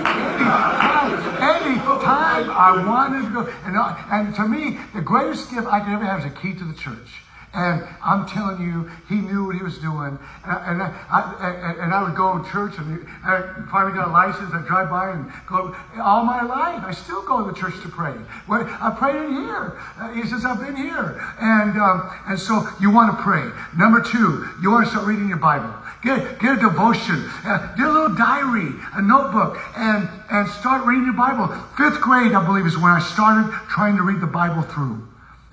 any 1.41 1.77
time, 1.79 2.51
I 2.51 2.85
wanted 2.87 3.23
to 3.27 3.31
go. 3.33 3.53
And, 3.65 3.77
and 4.11 4.35
to 4.37 4.49
me, 4.49 4.79
the 4.95 5.03
greatest 5.03 5.51
gift 5.51 5.67
I 5.67 5.81
could 5.81 5.93
ever 5.93 6.05
have 6.05 6.21
is 6.21 6.27
a 6.27 6.31
key 6.31 6.55
to 6.55 6.65
the 6.65 6.75
church. 6.75 7.23
And 7.59 7.83
I'm 8.05 8.25
telling 8.29 8.63
you, 8.63 8.89
he 9.09 9.17
knew 9.17 9.47
what 9.47 9.57
he 9.57 9.63
was 9.65 9.79
doing. 9.79 10.17
And, 10.47 10.59
and, 10.71 10.83
I, 10.83 10.95
I, 11.11 11.75
and 11.83 11.93
I 11.93 12.05
would 12.05 12.15
go 12.15 12.39
to 12.39 12.49
church, 12.49 12.79
and 12.79 13.05
I 13.25 13.67
finally 13.69 13.97
got 13.99 14.07
a 14.07 14.13
license. 14.13 14.55
I'd 14.55 14.65
drive 14.65 14.91
by 14.91 15.11
and 15.11 15.27
go 15.49 15.75
all 16.01 16.23
my 16.23 16.43
life. 16.43 16.85
I 16.87 16.93
still 16.93 17.21
go 17.27 17.45
to 17.45 17.51
the 17.51 17.59
church 17.59 17.75
to 17.83 17.89
pray. 17.89 18.15
Well, 18.47 18.63
I 18.81 18.95
prayed 18.97 19.17
in 19.17 19.43
here. 19.43 19.77
Uh, 19.99 20.13
he 20.13 20.23
says, 20.23 20.45
I've 20.45 20.61
been 20.61 20.77
here. 20.77 21.19
And, 21.41 21.75
um, 21.81 22.09
and 22.29 22.39
so 22.39 22.63
you 22.81 22.93
want 22.93 23.11
to 23.17 23.21
pray. 23.25 23.51
Number 23.77 24.01
two, 24.01 24.47
you 24.63 24.71
want 24.71 24.87
to 24.87 24.91
start 24.93 25.09
reading 25.09 25.29
your 25.29 25.43
Bible. 25.43 25.75
Get, 26.05 26.39
get 26.39 26.59
a 26.59 26.61
devotion. 26.61 27.27
Uh, 27.43 27.75
get 27.75 27.87
a 27.87 27.93
little 27.93 28.15
diary, 28.15 28.71
a 28.95 29.03
notebook, 29.03 29.59
and, 29.77 30.09
and 30.31 30.49
start 30.49 30.87
reading 30.87 31.07
your 31.07 31.19
Bible. 31.19 31.49
Fifth 31.77 32.01
grade, 32.01 32.35
I 32.35 32.47
believe, 32.47 32.67
is 32.67 32.79
when 32.79 32.93
I 32.93 33.01
started 33.01 33.51
trying 33.67 33.97
to 33.97 34.05
read 34.05 34.21
the 34.21 34.31
Bible 34.31 34.63
through. 34.63 35.03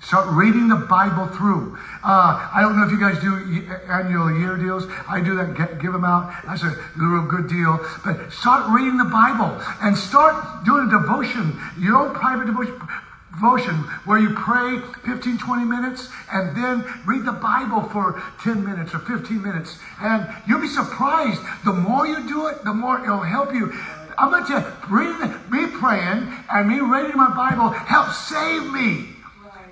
Start 0.06 0.28
reading 0.30 0.68
the 0.68 0.76
Bible 0.76 1.26
through. 1.26 1.76
Uh, 2.04 2.38
I 2.54 2.60
don't 2.60 2.78
know 2.78 2.86
if 2.86 2.92
you 2.92 3.00
guys 3.00 3.18
do 3.18 3.34
annual 3.90 4.30
year 4.38 4.56
deals. 4.56 4.86
I 5.08 5.20
do 5.20 5.34
that, 5.34 5.56
get, 5.56 5.82
give 5.82 5.92
them 5.92 6.04
out. 6.04 6.32
That's 6.46 6.62
a 6.62 6.78
real 6.94 7.26
good 7.26 7.48
deal. 7.48 7.84
But 8.04 8.30
start 8.30 8.70
reading 8.70 8.98
the 8.98 9.10
Bible 9.10 9.50
and 9.82 9.98
start 9.98 10.64
doing 10.64 10.86
a 10.86 10.90
devotion, 10.90 11.58
your 11.76 11.96
own 11.96 12.14
private 12.14 12.46
devotion, 12.46 13.74
where 14.06 14.20
you 14.20 14.30
pray 14.30 14.78
15, 15.02 15.38
20 15.38 15.64
minutes 15.64 16.08
and 16.30 16.56
then 16.56 16.86
read 17.04 17.24
the 17.24 17.34
Bible 17.34 17.82
for 17.90 18.22
10 18.44 18.64
minutes 18.64 18.94
or 18.94 19.00
15 19.00 19.42
minutes. 19.42 19.76
And 19.98 20.30
you'll 20.46 20.62
be 20.62 20.68
surprised. 20.68 21.42
The 21.64 21.72
more 21.72 22.06
you 22.06 22.28
do 22.28 22.46
it, 22.46 22.62
the 22.62 22.72
more 22.72 23.02
it'll 23.02 23.26
help 23.26 23.52
you. 23.52 23.74
I'm 24.16 24.30
going 24.30 24.46
to 24.46 24.48
tell 24.48 24.62
you, 24.62 25.26
me 25.50 25.66
praying 25.66 26.32
and 26.48 26.68
me 26.68 26.78
reading 26.78 27.16
my 27.16 27.34
Bible 27.34 27.70
helped 27.70 28.14
save 28.14 28.72
me. 28.72 29.15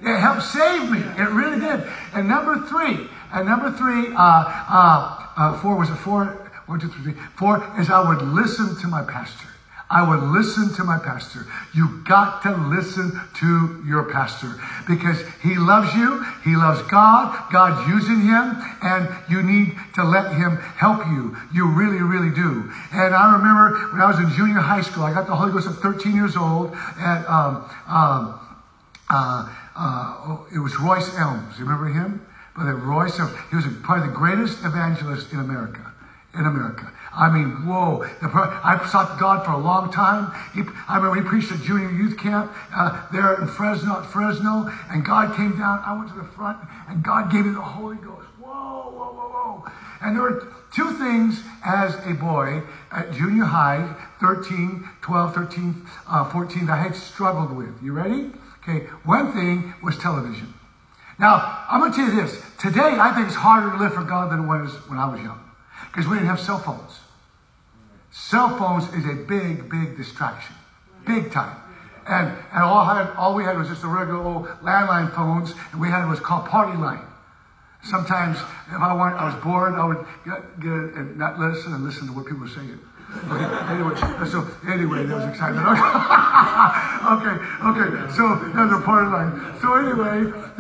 It 0.02 0.18
helped 0.18 0.42
save 0.42 0.90
me. 0.90 0.98
It 0.98 1.30
really 1.30 1.60
did. 1.60 1.86
And 2.14 2.28
number 2.28 2.66
three, 2.66 3.08
and 3.32 3.46
number 3.46 3.72
three, 3.72 4.14
uh, 4.14 4.18
uh, 4.18 5.26
uh, 5.36 5.60
four 5.60 5.76
was 5.76 5.90
it 5.90 5.96
four? 5.96 6.26
One, 6.66 6.80
two, 6.80 6.88
three. 6.88 7.12
Four 7.36 7.62
is 7.78 7.90
I 7.90 8.08
would 8.08 8.22
listen 8.22 8.76
to 8.80 8.88
my 8.88 9.02
pastor. 9.02 9.48
I 9.90 10.02
would 10.08 10.22
listen 10.22 10.74
to 10.74 10.84
my 10.84 10.98
pastor. 10.98 11.46
You 11.74 12.02
got 12.04 12.42
to 12.44 12.56
listen 12.56 13.20
to 13.34 13.84
your 13.86 14.10
pastor 14.10 14.54
because 14.88 15.22
he 15.42 15.56
loves 15.56 15.94
you. 15.94 16.24
He 16.42 16.56
loves 16.56 16.82
God. 16.90 17.52
God's 17.52 17.86
using 17.88 18.20
him 18.22 18.56
and 18.82 19.08
you 19.28 19.42
need 19.42 19.76
to 19.94 20.02
let 20.02 20.32
him 20.32 20.56
help 20.56 21.06
you. 21.06 21.36
You 21.52 21.68
really, 21.68 22.00
really 22.00 22.34
do. 22.34 22.72
And 22.92 23.14
I 23.14 23.34
remember 23.36 23.92
when 23.92 24.00
I 24.00 24.06
was 24.06 24.18
in 24.18 24.30
junior 24.30 24.60
high 24.60 24.80
school, 24.80 25.04
I 25.04 25.12
got 25.12 25.26
the 25.26 25.36
Holy 25.36 25.52
Ghost 25.52 25.68
at 25.68 25.74
13 25.74 26.16
years 26.16 26.36
old 26.36 26.74
and, 26.98 27.26
um, 27.26 27.70
um, 27.86 28.40
uh, 29.10 29.48
uh, 29.76 30.36
it 30.54 30.58
was 30.58 30.78
Royce 30.78 31.14
Elms. 31.16 31.58
You 31.58 31.64
remember 31.64 31.88
him? 31.88 32.26
But 32.56 32.64
Royce 32.72 33.18
Elms. 33.18 33.32
He 33.50 33.56
was 33.56 33.66
probably 33.82 34.08
the 34.08 34.14
greatest 34.14 34.64
evangelist 34.64 35.32
in 35.32 35.40
America. 35.40 35.92
In 36.34 36.46
America. 36.46 36.90
I 37.12 37.30
mean, 37.30 37.66
whoa. 37.66 38.04
I 38.22 38.84
sought 38.90 39.20
God 39.20 39.44
for 39.44 39.52
a 39.52 39.58
long 39.58 39.92
time. 39.92 40.32
He, 40.52 40.62
I 40.88 40.96
remember 40.96 41.22
he 41.22 41.28
preached 41.28 41.52
at 41.52 41.62
junior 41.62 41.90
youth 41.90 42.18
camp 42.18 42.52
uh, 42.74 43.06
there 43.12 43.40
in 43.40 43.46
Fresno, 43.46 44.02
Fresno, 44.02 44.72
and 44.90 45.04
God 45.04 45.36
came 45.36 45.56
down. 45.56 45.82
I 45.86 45.96
went 45.96 46.08
to 46.10 46.16
the 46.16 46.24
front, 46.24 46.58
and 46.88 47.02
God 47.04 47.30
gave 47.30 47.46
me 47.46 47.52
the 47.52 47.60
Holy 47.60 47.96
Ghost. 47.96 48.26
Whoa, 48.40 48.90
whoa, 48.90 49.12
whoa, 49.12 49.62
whoa. 49.62 49.72
And 50.02 50.16
there 50.16 50.22
were 50.22 50.52
two 50.72 50.90
things 50.98 51.42
as 51.64 51.94
a 52.04 52.14
boy 52.14 52.62
at 52.90 53.12
junior 53.12 53.44
high, 53.44 53.94
13, 54.20 54.88
12, 55.00 55.34
13, 55.34 55.86
uh, 56.08 56.30
14, 56.30 56.66
that 56.66 56.72
I 56.72 56.82
had 56.82 56.96
struggled 56.96 57.56
with. 57.56 57.80
You 57.80 57.92
ready? 57.92 58.32
Okay, 58.66 58.86
one 59.04 59.32
thing 59.32 59.74
was 59.82 59.98
television. 59.98 60.54
Now, 61.18 61.64
I'm 61.68 61.80
going 61.80 61.92
to 61.92 61.96
tell 61.96 62.08
you 62.08 62.22
this. 62.22 62.40
Today, 62.58 62.96
I 62.98 63.12
think 63.14 63.26
it's 63.26 63.36
harder 63.36 63.70
to 63.70 63.76
live 63.76 63.92
for 63.92 64.02
God 64.02 64.32
than 64.32 64.44
it 64.44 64.46
was 64.46 64.72
when 64.88 64.98
I 64.98 65.06
was 65.06 65.20
young. 65.20 65.38
Because 65.90 66.08
we 66.08 66.16
didn't 66.16 66.28
have 66.28 66.40
cell 66.40 66.58
phones. 66.58 67.00
Cell 68.10 68.56
phones 68.56 68.84
is 68.94 69.04
a 69.04 69.14
big, 69.14 69.68
big 69.68 69.96
distraction. 69.96 70.56
Big 71.06 71.30
time. 71.30 71.56
And, 72.08 72.28
and 72.52 72.62
all, 72.62 72.84
had, 72.84 73.14
all 73.16 73.34
we 73.34 73.44
had 73.44 73.58
was 73.58 73.68
just 73.68 73.84
a 73.84 73.86
regular 73.86 74.20
old 74.20 74.46
landline 74.62 75.14
phones, 75.14 75.54
and 75.72 75.80
we 75.80 75.88
had 75.88 76.08
was 76.08 76.20
called 76.20 76.46
Party 76.46 76.76
Line. 76.76 77.04
Sometimes, 77.82 78.38
if 78.38 78.80
I 78.80 78.94
want, 78.94 79.14
I 79.16 79.26
was 79.26 79.44
bored, 79.44 79.74
I 79.74 79.84
would 79.84 80.06
get, 80.24 80.60
get 80.60 80.72
and 80.96 81.18
not 81.18 81.38
listen 81.38 81.74
and 81.74 81.84
listen 81.84 82.06
to 82.06 82.14
what 82.14 82.24
people 82.24 82.40
were 82.40 82.48
saying. 82.48 82.80
Anyway, 83.14 83.94
so 84.26 84.46
anyway, 84.66 85.06
there 85.06 85.16
was 85.16 85.24
excitement. 85.26 85.66
Okay, 85.66 85.78
okay, 87.14 87.36
okay. 87.62 87.88
So 88.12 88.36
that's 88.52 88.72
a 88.72 88.80
part 88.84 89.06
of 89.06 89.12
life. 89.12 89.60
So 89.60 89.74
anyway, 89.74 90.32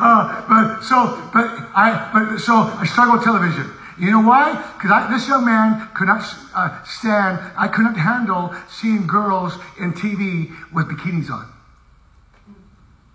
uh, 0.00 0.44
but 0.48 0.82
so 0.82 1.30
but 1.32 1.46
I 1.74 2.10
but 2.12 2.38
so 2.38 2.54
I 2.76 2.84
struggle 2.84 3.14
with 3.14 3.24
television. 3.24 3.70
You 3.98 4.10
know 4.10 4.20
why? 4.22 4.52
Because 4.80 5.10
this 5.10 5.28
young 5.28 5.44
man 5.44 5.88
could 5.94 6.08
not 6.08 6.24
uh, 6.54 6.82
stand, 6.84 7.38
I 7.56 7.68
could 7.68 7.84
not 7.84 7.96
handle 7.96 8.54
seeing 8.68 9.06
girls 9.06 9.54
in 9.78 9.92
TV 9.92 10.50
with 10.72 10.88
bikinis 10.88 11.30
on. 11.30 11.46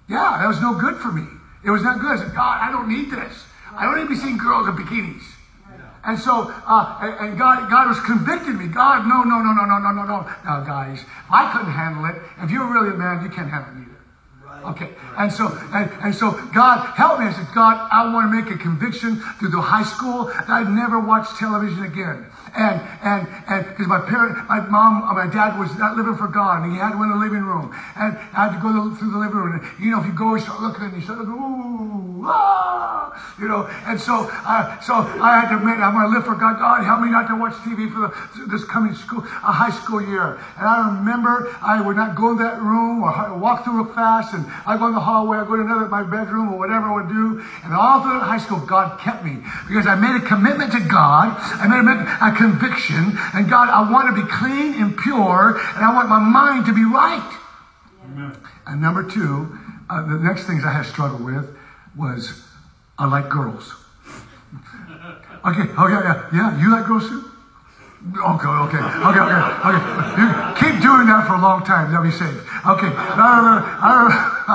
Yeah, 0.07 0.37
that 0.39 0.47
was 0.47 0.61
no 0.61 0.75
good 0.79 0.95
for 0.97 1.11
me. 1.11 1.27
It 1.65 1.71
was 1.71 1.83
not 1.83 1.99
good. 1.99 2.17
I 2.19 2.23
said, 2.23 2.33
God, 2.33 2.61
I 2.61 2.71
don't 2.71 2.87
need 2.87 3.11
this. 3.11 3.43
I 3.73 3.83
don't 3.83 3.95
need 3.97 4.03
to 4.03 4.09
be 4.09 4.15
seeing 4.15 4.37
girls 4.37 4.67
in 4.67 4.75
bikinis. 4.75 5.23
And 6.07 6.17
so, 6.17 6.49
uh, 6.65 7.17
and, 7.19 7.37
God, 7.37 7.69
God 7.69 7.89
was 7.89 7.99
convicting 7.99 8.57
me. 8.57 8.67
God, 8.67 9.05
no, 9.05 9.23
no, 9.23 9.43
no, 9.43 9.51
no, 9.51 9.65
no, 9.65 9.77
no, 9.77 9.91
no, 9.91 10.03
no. 10.03 10.31
Now, 10.45 10.63
guys, 10.63 11.03
I 11.29 11.51
couldn't 11.51 11.73
handle 11.73 12.05
it. 12.05 12.15
If 12.41 12.49
you're 12.49 12.71
really 12.71 12.95
a 12.95 12.97
man, 12.97 13.21
you 13.21 13.29
can't 13.29 13.49
handle 13.51 13.75
it 13.75 13.83
either. 13.83 14.69
Okay. 14.71 14.89
And 15.17 15.31
so, 15.31 15.47
and, 15.73 15.91
and 16.01 16.15
so 16.15 16.31
God 16.53 16.79
help 16.95 17.19
me. 17.19 17.25
I 17.25 17.33
said, 17.33 17.47
God, 17.53 17.89
I 17.91 18.11
want 18.13 18.31
to 18.31 18.41
make 18.41 18.49
a 18.49 18.57
conviction 18.57 19.17
through 19.37 19.49
the 19.49 19.61
high 19.61 19.83
school 19.83 20.25
that 20.25 20.49
I'd 20.49 20.69
never 20.69 20.99
watch 20.99 21.27
television 21.37 21.83
again. 21.83 22.25
And, 22.55 22.81
and, 23.01 23.27
and, 23.47 23.67
because 23.67 23.87
my 23.87 23.99
parent, 23.99 24.47
my 24.47 24.59
mom, 24.61 25.03
or 25.03 25.25
my 25.25 25.31
dad 25.31 25.59
was 25.59 25.75
not 25.77 25.97
living 25.97 26.15
for 26.15 26.27
God 26.27 26.63
and 26.63 26.71
he 26.71 26.79
had 26.79 26.91
to 26.91 27.03
in 27.03 27.09
the 27.09 27.17
living 27.17 27.43
room. 27.43 27.73
And 27.95 28.17
I 28.33 28.47
had 28.47 28.55
to 28.55 28.61
go 28.61 28.71
through 28.95 29.11
the 29.11 29.17
living 29.17 29.37
room. 29.37 29.59
And, 29.59 29.63
you 29.83 29.91
know, 29.91 29.99
if 29.99 30.05
you 30.05 30.13
go, 30.13 30.35
you 30.35 30.41
start 30.41 30.61
looking 30.61 30.93
you 30.95 31.01
start 31.01 31.19
looking, 31.19 31.33
ooh, 31.33 32.23
ah, 32.25 33.11
you 33.39 33.47
know. 33.47 33.67
And 33.85 33.99
so, 33.99 34.29
uh, 34.31 34.79
so 34.79 34.95
I 34.95 35.41
had 35.41 35.49
to 35.49 35.57
admit, 35.57 35.79
I'm 35.79 35.93
going 35.93 36.09
to 36.09 36.13
live 36.15 36.25
for 36.25 36.35
God. 36.35 36.59
God, 36.59 36.83
help 36.83 37.01
me 37.01 37.09
not 37.09 37.27
to 37.27 37.35
watch 37.35 37.53
TV 37.61 37.91
for 37.91 38.09
the, 38.09 38.45
this 38.47 38.63
coming 38.63 38.95
school, 38.95 39.19
a 39.19 39.51
high 39.51 39.71
school 39.71 40.01
year. 40.01 40.39
And 40.57 40.65
I 40.67 40.87
remember 40.97 41.55
I 41.61 41.81
would 41.81 41.95
not 41.95 42.15
go 42.15 42.31
in 42.31 42.37
that 42.37 42.61
room 42.61 43.03
or 43.03 43.37
walk 43.37 43.63
through 43.63 43.83
real 43.83 43.93
fast 43.93 44.33
and 44.33 44.45
I 44.65 44.77
go 44.77 44.87
in 44.87 44.93
the 44.93 44.99
hallway, 44.99 45.37
I 45.37 45.45
go 45.45 45.55
to 45.55 45.61
another 45.61 45.87
my 45.87 46.03
bedroom 46.03 46.53
or 46.53 46.57
whatever 46.57 46.87
I 46.87 46.95
would 46.95 47.09
do. 47.09 47.43
And 47.63 47.73
all 47.73 48.01
through 48.01 48.19
high 48.19 48.37
school, 48.37 48.59
God 48.59 48.99
kept 48.99 49.23
me 49.23 49.43
because 49.67 49.87
I 49.87 49.95
made 49.95 50.15
a 50.15 50.23
commitment 50.25 50.71
to 50.73 50.79
God. 50.79 51.35
I 51.61 51.67
made 51.67 51.85
a, 51.85 52.17
a 52.21 52.31
conviction. 52.37 53.17
And 53.33 53.49
God, 53.49 53.69
I 53.69 53.91
want 53.91 54.15
to 54.15 54.21
be 54.21 54.27
clean 54.29 54.81
and 54.81 54.97
pure, 54.97 55.57
and 55.57 55.83
I 55.83 55.93
want 55.93 56.09
my 56.09 56.19
mind 56.19 56.65
to 56.67 56.73
be 56.73 56.85
right. 56.85 57.37
And 58.65 58.81
number 58.81 59.03
two, 59.03 59.57
uh, 59.89 60.01
the 60.05 60.19
next 60.19 60.45
things 60.45 60.63
I 60.63 60.71
had 60.71 60.85
struggled 60.85 61.23
with 61.23 61.55
was 61.97 62.43
I 62.97 63.05
like 63.05 63.29
girls. 63.29 63.73
okay, 65.45 65.69
oh 65.77 65.87
yeah, 65.87 66.03
yeah, 66.03 66.29
yeah. 66.33 66.61
You 66.61 66.71
like 66.71 66.85
girls 66.85 67.07
too? 67.07 67.26
Okay, 67.97 68.21
okay, 68.21 68.77
okay, 68.77 69.25
okay, 69.25 69.41
okay. 69.65 69.81
You 70.21 70.29
keep 70.53 70.77
doing 70.85 71.09
that 71.09 71.25
for 71.25 71.33
a 71.33 71.41
long 71.41 71.65
time. 71.65 71.89
They'll 71.89 72.05
be 72.05 72.13
safe. 72.13 72.45
Okay. 72.61 72.93
I 72.93 74.05
remember, 74.05 74.13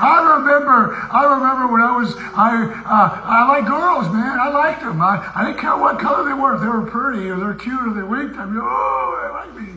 I 0.00 0.16
remember, 0.40 0.96
I 1.12 1.22
remember, 1.28 1.68
when 1.68 1.82
I 1.84 1.92
was, 1.92 2.16
I, 2.32 2.72
uh, 2.88 3.20
I 3.20 3.44
like 3.52 3.68
girls, 3.68 4.08
man. 4.08 4.40
I 4.40 4.48
liked 4.48 4.80
them. 4.80 5.02
I, 5.02 5.20
I 5.36 5.44
didn't 5.44 5.60
care 5.60 5.76
what 5.76 6.00
color 6.00 6.24
they 6.24 6.32
were. 6.32 6.56
If 6.56 6.62
they 6.62 6.72
were 6.72 6.88
pretty 6.88 7.28
or 7.28 7.36
they're 7.36 7.52
cute 7.52 7.84
or 7.84 7.92
they 7.92 8.02
winked, 8.02 8.40
I 8.40 8.46
mean, 8.46 8.64
oh, 8.64 9.12
they 9.20 9.28
like 9.36 9.52
me. 9.52 9.68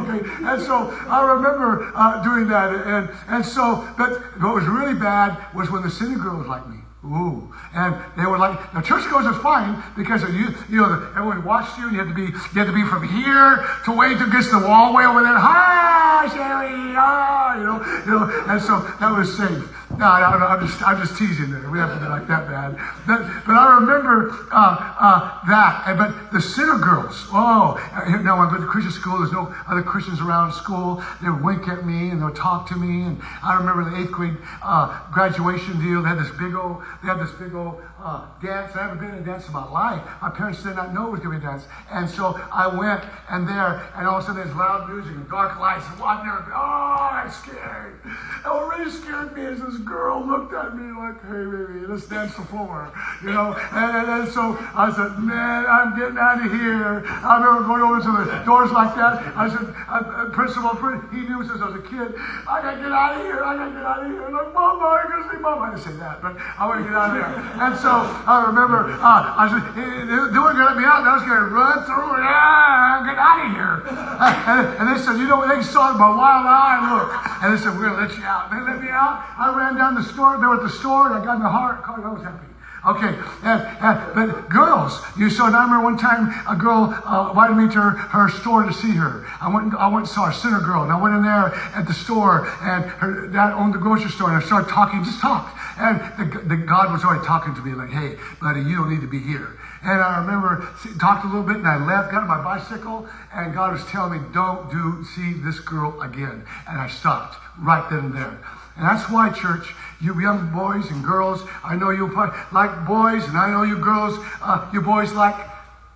Okay. 0.00 0.24
And 0.48 0.62
so 0.64 0.88
I 1.12 1.20
remember 1.36 1.92
uh, 1.94 2.24
doing 2.24 2.48
that. 2.48 2.72
And, 2.88 3.12
and 3.28 3.44
so, 3.44 3.86
but 3.98 4.16
what 4.40 4.54
was 4.56 4.64
really 4.64 4.94
bad 4.94 5.36
was 5.54 5.70
when 5.70 5.82
the 5.82 5.90
city 5.90 6.14
girls 6.14 6.46
liked 6.46 6.68
me. 6.68 6.87
Ooh. 7.04 7.54
And 7.74 7.94
they 8.16 8.26
were 8.26 8.38
like, 8.38 8.74
now 8.74 8.80
church 8.82 9.08
goes 9.08 9.24
is 9.24 9.40
fine 9.40 9.82
because 9.96 10.22
you, 10.22 10.54
you 10.68 10.82
know, 10.82 11.10
everyone 11.14 11.44
watched 11.44 11.78
you 11.78 11.84
and 11.86 11.92
you 11.92 11.98
had 11.98 12.08
to 12.08 12.14
be, 12.14 12.22
you 12.22 12.58
had 12.58 12.66
to 12.66 12.72
be 12.72 12.84
from 12.84 13.06
here 13.08 13.64
to 13.84 13.92
wait 13.92 14.20
against 14.20 14.50
the 14.50 14.58
wall 14.58 14.92
way 14.92 15.06
over 15.06 15.22
there. 15.22 15.38
Hi, 15.38 16.26
Sherry, 16.26 16.94
ah, 16.98 17.54
you 17.56 17.66
know, 17.66 17.78
you 18.04 18.18
know, 18.18 18.44
and 18.50 18.60
so 18.60 18.80
that 18.98 19.16
was 19.16 19.36
safe. 19.36 19.77
No, 19.96 20.04
I, 20.04 20.54
am 20.54 20.60
just, 20.60 20.82
I'm 20.86 21.00
just 21.00 21.16
teasing 21.18 21.50
there. 21.50 21.68
We 21.70 21.78
have 21.78 21.94
to 21.94 21.98
be 21.98 22.06
like 22.06 22.28
that 22.28 22.46
bad. 22.46 22.76
But, 23.06 23.24
but 23.46 23.56
I 23.56 23.78
remember 23.80 24.30
uh, 24.52 24.94
uh, 25.00 25.46
that. 25.48 25.96
But 25.96 26.30
the 26.30 26.42
sinner 26.42 26.78
girls, 26.78 27.26
oh, 27.32 27.80
now 28.22 28.38
I 28.38 28.50
go 28.50 28.60
to 28.60 28.66
Christian 28.66 28.92
school. 28.92 29.18
There's 29.18 29.32
no 29.32 29.52
other 29.66 29.82
Christians 29.82 30.20
around 30.20 30.52
school. 30.52 31.02
They 31.22 31.30
would 31.30 31.42
wink 31.42 31.68
at 31.68 31.86
me 31.86 32.10
and 32.10 32.20
they 32.20 32.24
would 32.24 32.36
talk 32.36 32.68
to 32.68 32.76
me. 32.76 33.08
And 33.08 33.20
I 33.42 33.56
remember 33.56 33.90
the 33.90 33.96
eighth 33.96 34.12
grade 34.12 34.36
uh, 34.62 35.10
graduation 35.10 35.80
deal. 35.80 36.02
They 36.02 36.10
had 36.10 36.18
this 36.18 36.30
big 36.36 36.54
old, 36.54 36.84
they 37.02 37.08
had 37.08 37.18
this 37.18 37.32
big 37.32 37.54
old 37.54 37.80
uh, 37.98 38.28
dance. 38.42 38.76
I 38.76 38.82
haven't 38.82 39.00
been 39.00 39.10
in 39.10 39.22
a 39.22 39.26
dance 39.26 39.46
in 39.46 39.52
my 39.54 39.66
life. 39.68 40.04
My 40.20 40.30
parents 40.30 40.62
did 40.62 40.76
not 40.76 40.92
know 40.92 41.08
it 41.08 41.12
was 41.12 41.20
going 41.20 41.40
to 41.40 41.40
be 41.40 41.46
a 41.46 41.48
dance. 41.48 41.64
And 41.90 42.08
so 42.08 42.38
I 42.52 42.68
went 42.68 43.02
and 43.30 43.48
there, 43.48 43.82
and 43.96 44.06
all 44.06 44.18
of 44.18 44.22
a 44.22 44.26
sudden 44.26 44.44
there's 44.44 44.54
loud 44.54 44.88
music 44.88 45.16
and 45.16 45.28
dark 45.30 45.58
lights. 45.58 45.86
And 45.90 46.02
I've 46.02 46.24
never 46.24 46.42
been, 46.42 46.52
oh, 46.54 47.08
I'm 47.10 47.30
scared. 47.30 47.98
What 48.44 48.78
really 48.78 48.90
scared 48.90 49.34
me 49.34 49.42
is 49.42 49.60
this 49.60 49.77
girl 49.78 50.24
looked 50.26 50.52
at 50.52 50.76
me 50.76 50.90
like, 50.92 51.16
hey, 51.24 51.44
baby, 51.46 51.86
let's 51.86 52.06
dance 52.06 52.34
the 52.36 52.42
floor. 52.44 52.92
You 53.22 53.32
know? 53.32 53.54
And, 53.72 53.90
and, 53.96 54.06
and, 54.08 54.28
so 54.28 54.58
I 54.74 54.92
said, 54.92 55.18
man, 55.22 55.64
I'm 55.66 55.96
getting 55.96 56.18
out 56.18 56.44
of 56.44 56.50
here. 56.52 57.06
I 57.06 57.38
remember 57.38 57.66
going 57.66 57.82
over 57.82 58.00
to 58.02 58.12
the 58.26 58.42
doors 58.44 58.70
like 58.72 58.94
that. 58.96 59.22
I 59.38 59.48
said, 59.48 59.66
uh, 59.88 60.30
principal, 60.34 60.74
he 61.14 61.22
knew 61.24 61.46
since 61.46 61.62
I 61.62 61.70
was 61.70 61.78
a 61.78 61.86
kid, 61.86 62.18
I 62.46 62.60
got 62.60 62.76
to 62.76 62.82
get 62.82 62.92
out 62.92 63.16
of 63.16 63.22
here. 63.22 63.40
I 63.42 63.56
got 63.56 63.68
to 63.68 63.74
get 63.74 63.86
out 63.86 64.02
of 64.02 64.10
here. 64.10 64.24
I'm 64.26 64.34
like, 64.34 64.52
Mama, 64.52 64.84
I 64.84 65.04
got 65.06 65.18
to 65.22 65.26
see 65.30 65.40
Mama. 65.40 65.60
I 65.62 65.70
didn't 65.70 65.84
say 65.84 65.94
that, 66.02 66.20
but 66.20 66.36
I 66.36 66.66
want 66.66 66.82
to 66.82 66.84
get 66.84 66.94
out 66.98 67.10
of 67.10 67.16
there. 67.16 67.32
And 67.62 67.72
so 67.78 67.92
I 68.26 68.44
remember, 68.46 68.90
uh, 68.98 69.38
I 69.38 69.46
said, 69.48 69.62
they 69.72 70.38
weren't 70.38 70.58
going 70.58 70.58
to 70.58 70.70
let 70.74 70.76
me 70.76 70.84
out. 70.84 71.06
I 71.06 71.14
was 71.14 71.24
to 71.24 71.48
run 71.54 71.84
through 71.84 72.18
and 72.18 72.24
ah, 72.26 73.04
get 73.06 73.18
out 73.18 73.38
of 73.44 73.48
here. 73.54 73.74
And, 74.48 74.66
and 74.80 74.84
they 74.88 74.98
said, 75.00 75.18
you 75.20 75.28
know, 75.28 75.44
they 75.46 75.62
saw 75.62 75.92
my 75.92 76.08
wild 76.08 76.46
eye 76.48 76.80
look. 76.88 77.12
And 77.42 77.52
they 77.52 77.60
said, 77.60 77.76
we're 77.76 77.92
to 77.92 78.00
let 78.00 78.16
you 78.16 78.24
out. 78.24 78.50
They 78.50 78.60
let 78.60 78.80
me 78.80 78.88
out. 78.88 79.24
I 79.36 79.52
ran 79.54 79.67
down 79.76 79.94
the 79.94 80.02
store. 80.02 80.38
They 80.38 80.46
were 80.46 80.56
at 80.56 80.62
the 80.62 80.70
store, 80.78 81.06
and 81.06 81.14
I 81.14 81.24
got 81.24 81.36
in 81.36 81.42
the 81.42 81.48
heart. 81.48 81.82
I 81.86 82.08
was 82.08 82.22
happy. 82.22 82.48
Okay, 82.86 83.18
and, 83.42 83.60
and, 83.82 84.14
but 84.14 84.48
girls, 84.48 85.00
you 85.18 85.30
saw. 85.30 85.46
And 85.48 85.56
I 85.56 85.64
remember 85.64 85.84
one 85.84 85.98
time 85.98 86.32
a 86.48 86.54
girl 86.54 86.94
uh, 87.04 87.30
invited 87.30 87.56
me 87.56 87.66
to 87.74 87.80
her, 87.80 87.90
her, 87.90 88.28
store 88.28 88.62
to 88.62 88.72
see 88.72 88.92
her. 88.92 89.26
I 89.40 89.52
went, 89.52 89.74
I 89.74 89.88
went 89.88 90.06
and 90.06 90.08
saw 90.08 90.28
a 90.28 90.32
sinner 90.32 90.60
girl, 90.60 90.84
and 90.84 90.92
I 90.92 91.00
went 91.00 91.16
in 91.16 91.22
there 91.22 91.52
at 91.74 91.88
the 91.88 91.92
store, 91.92 92.46
and 92.62 92.84
her 93.02 93.26
dad 93.26 93.52
owned 93.54 93.74
the 93.74 93.78
grocery 93.78 94.10
store, 94.10 94.30
and 94.30 94.42
I 94.42 94.46
started 94.46 94.70
talking, 94.70 95.02
just 95.02 95.20
talked, 95.20 95.58
and 95.76 96.00
the, 96.16 96.38
the 96.54 96.56
God 96.56 96.92
was 96.92 97.02
already 97.02 97.26
talking 97.26 97.52
to 97.56 97.60
me 97.62 97.74
like, 97.74 97.90
"Hey, 97.90 98.16
buddy, 98.40 98.60
you 98.60 98.76
don't 98.76 98.90
need 98.90 99.00
to 99.00 99.10
be 99.10 99.18
here." 99.18 99.58
And 99.82 100.00
I 100.00 100.20
remember 100.20 100.68
talked 101.00 101.24
a 101.24 101.28
little 101.28 101.42
bit, 101.42 101.56
and 101.56 101.66
I 101.66 101.84
left, 101.84 102.12
got 102.12 102.22
on 102.22 102.28
my 102.28 102.42
bicycle, 102.42 103.08
and 103.34 103.52
God 103.52 103.72
was 103.72 103.84
telling 103.86 104.22
me, 104.22 104.28
"Don't 104.32 104.70
do 104.70 105.04
see 105.16 105.32
this 105.34 105.58
girl 105.58 106.00
again," 106.00 106.46
and 106.68 106.80
I 106.80 106.86
stopped 106.86 107.36
right 107.58 107.84
then 107.90 107.98
and 107.98 108.14
there. 108.14 108.38
And 108.78 108.86
that's 108.86 109.10
why, 109.10 109.30
church, 109.30 109.74
you 110.00 110.20
young 110.20 110.52
boys 110.52 110.88
and 110.90 111.04
girls, 111.04 111.42
I 111.64 111.74
know 111.74 111.90
you 111.90 112.06
like 112.52 112.86
boys, 112.86 113.24
and 113.24 113.36
I 113.36 113.50
know 113.50 113.62
you 113.62 113.76
girls, 113.76 114.16
uh, 114.40 114.70
you 114.72 114.80
boys 114.80 115.12
like 115.12 115.34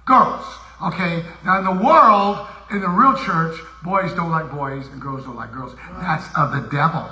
girls. 0.05 0.45
Okay? 0.83 1.25
Now, 1.45 1.59
in 1.59 1.65
the 1.65 1.85
world, 1.85 2.47
in 2.73 2.81
the 2.81 2.89
real 2.89 3.15
church, 3.15 3.61
boys 3.85 4.13
don't 4.15 4.31
like 4.31 4.51
boys 4.51 4.87
and 4.89 5.01
girls 5.01 5.25
don't 5.25 5.37
like 5.37 5.53
girls. 5.53 5.75
That's 6.01 6.27
of 6.37 6.53
the 6.53 6.69
devil. 6.71 7.09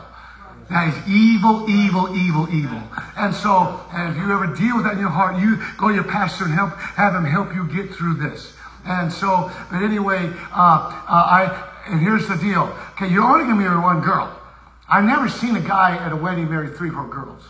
That 0.71 0.89
is 0.89 1.09
evil, 1.09 1.69
evil, 1.69 2.17
evil, 2.17 2.49
evil. 2.53 2.83
And 3.17 3.35
so, 3.35 3.81
and 3.93 4.11
if 4.11 4.17
you 4.17 4.33
ever 4.33 4.47
deal 4.55 4.77
with 4.77 4.85
that 4.85 4.95
in 4.95 5.01
your 5.01 5.11
heart, 5.11 5.41
you 5.41 5.59
go 5.79 5.89
to 5.89 5.95
your 5.95 6.05
pastor 6.05 6.45
and 6.45 6.55
help, 6.55 6.77
have 6.77 7.15
him 7.15 7.25
help 7.25 7.55
you 7.55 7.67
get 7.69 7.95
through 7.95 8.15
this. 8.15 8.55
And 8.85 9.13
so, 9.13 9.51
but 9.71 9.83
anyway, 9.83 10.31
uh, 10.53 11.05
uh, 11.07 11.07
I, 11.07 11.71
and 11.87 12.01
here's 12.01 12.27
the 12.29 12.37
deal. 12.37 12.73
Okay, 12.93 13.09
you're 13.09 13.23
only 13.23 13.45
going 13.45 13.59
to 13.59 13.65
marry 13.65 13.79
one 13.79 14.01
girl. 14.01 14.40
I've 14.91 15.05
never 15.05 15.29
seen 15.29 15.57
a 15.57 15.61
guy 15.61 15.97
at 15.97 16.13
a 16.13 16.17
wedding 16.17 16.51
marry 16.51 16.69
three, 16.69 16.89
or 16.89 16.93
four 16.93 17.09
girls. 17.09 17.43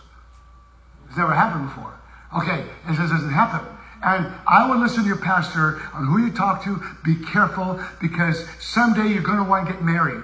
It's 1.08 1.16
never 1.16 1.34
happened 1.34 1.68
before. 1.68 1.98
Okay, 2.36 2.60
it 2.60 2.94
just 2.94 3.10
doesn't 3.10 3.32
happen. 3.32 3.66
And 4.02 4.32
I 4.46 4.68
would 4.68 4.78
listen 4.78 5.02
to 5.02 5.08
your 5.08 5.18
pastor 5.18 5.80
on 5.92 6.06
who 6.06 6.24
you 6.24 6.32
talk 6.32 6.62
to. 6.64 6.82
Be 7.04 7.16
careful 7.16 7.80
because 8.00 8.46
someday 8.60 9.08
you're 9.08 9.22
going 9.22 9.38
to 9.38 9.44
want 9.44 9.66
to 9.66 9.72
get 9.72 9.82
married. 9.82 10.22